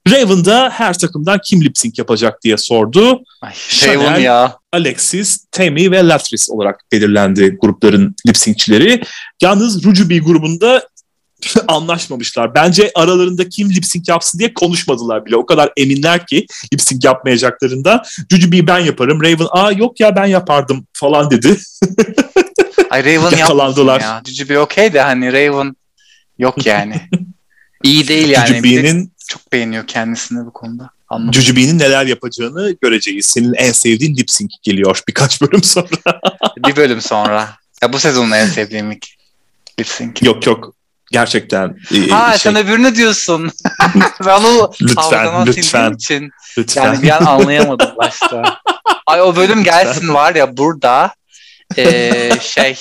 [0.09, 3.21] Raven da her takımdan kim lip sync yapacak diye sordu.
[3.43, 4.57] Ay, Chanel, ya.
[4.73, 9.03] Alexis, Tammy ve Latris olarak belirlendi grupların lip syncçileri.
[9.43, 10.89] Yalnız Rujubi grubunda
[11.69, 12.55] anlaşmamışlar.
[12.55, 15.37] Bence aralarında kim lip sync yapsın diye konuşmadılar bile.
[15.37, 18.03] O kadar eminler ki lip sync yapmayacaklarında.
[18.31, 19.23] Jujubee'yi ben yaparım.
[19.23, 21.57] Raven aa yok ya ben yapardım falan dedi.
[22.91, 24.01] Ay Raven Yakalandılar.
[24.01, 24.23] ya.
[24.27, 25.77] Jujubee okey de hani Raven
[26.39, 27.01] yok yani.
[27.85, 28.49] İyi değil yani.
[28.49, 30.91] Jujubee'nin çok beğeniyor kendisini bu konuda.
[31.33, 33.27] Jujubee'nin neler yapacağını göreceğiz.
[33.27, 36.21] Senin en sevdiğin lip sync geliyor birkaç bölüm sonra.
[36.67, 37.49] bir bölüm sonra.
[37.83, 38.91] Ya bu sezonun en sevdiğim
[39.81, 40.23] lip sync.
[40.23, 40.75] Yok yok.
[41.11, 41.77] Gerçekten.
[41.95, 42.39] E, ha şey...
[42.39, 43.51] sen öbürünü diyorsun.
[44.27, 46.31] ben onu lütfen, lütfen, için.
[46.59, 46.85] Lütfen.
[46.85, 48.59] Yani bir an anlayamadım başta.
[49.07, 51.15] Ay o bölüm gelsin var ya burada
[51.77, 52.77] e, şey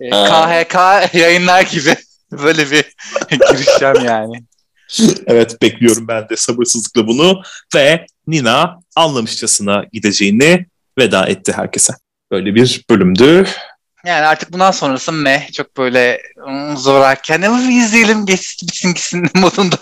[0.00, 0.74] e, KHK
[1.14, 1.96] yayınlar gibi
[2.32, 2.84] böyle bir
[3.30, 4.42] girişeceğim yani
[5.26, 7.42] evet bekliyorum ben de sabırsızlıkla bunu
[7.74, 10.66] ve Nina anlamışçasına gideceğini
[10.98, 11.92] veda etti herkese.
[12.30, 13.46] Böyle bir bölümdü.
[14.06, 19.76] Yani artık bundan sonrası meh çok böyle ıı, zorarken ama izleyelim geçsin bitsin gitsin modunda.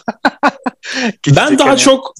[1.26, 1.78] ben daha hani.
[1.78, 2.14] çok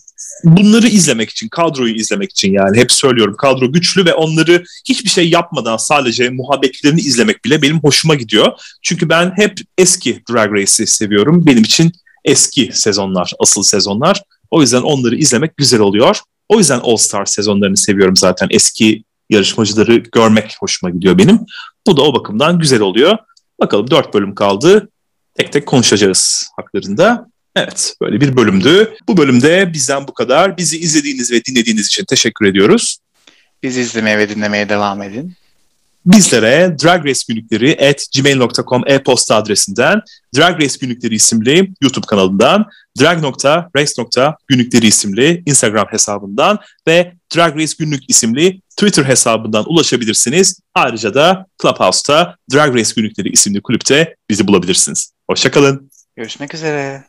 [0.45, 5.29] bunları izlemek için, kadroyu izlemek için yani hep söylüyorum kadro güçlü ve onları hiçbir şey
[5.31, 8.53] yapmadan sadece muhabbetlerini izlemek bile benim hoşuma gidiyor.
[8.83, 11.47] Çünkü ben hep eski Drag Race'i seviyorum.
[11.47, 11.93] Benim için
[12.25, 14.23] eski sezonlar, asıl sezonlar.
[14.51, 16.19] O yüzden onları izlemek güzel oluyor.
[16.49, 18.49] O yüzden All Star sezonlarını seviyorum zaten.
[18.51, 21.41] Eski yarışmacıları görmek hoşuma gidiyor benim.
[21.89, 23.19] Bu da o bakımdan güzel oluyor.
[23.61, 24.89] Bakalım dört bölüm kaldı.
[25.35, 27.27] Tek tek konuşacağız haklarında.
[27.57, 28.95] Evet böyle bir bölümdü.
[29.09, 30.57] Bu bölümde bizden bu kadar.
[30.57, 32.99] Bizi izlediğiniz ve dinlediğiniz için teşekkür ediyoruz.
[33.63, 35.35] Bizi izlemeye ve dinlemeye devam edin.
[36.13, 40.01] Bizlere Drag Race Günlükleri at gmail.com e-posta adresinden,
[40.37, 42.67] Drag Race Günlükleri isimli YouTube kanalından,
[43.01, 50.61] drag.race.günlükleri isimli Instagram hesabından ve Drag Race Günlük isimli Twitter hesabından ulaşabilirsiniz.
[50.75, 55.13] Ayrıca da Clubhouse'ta Drag Race Günlükleri isimli kulüpte bizi bulabilirsiniz.
[55.31, 55.91] Hoşçakalın.
[56.17, 57.05] Görüşmek üzere.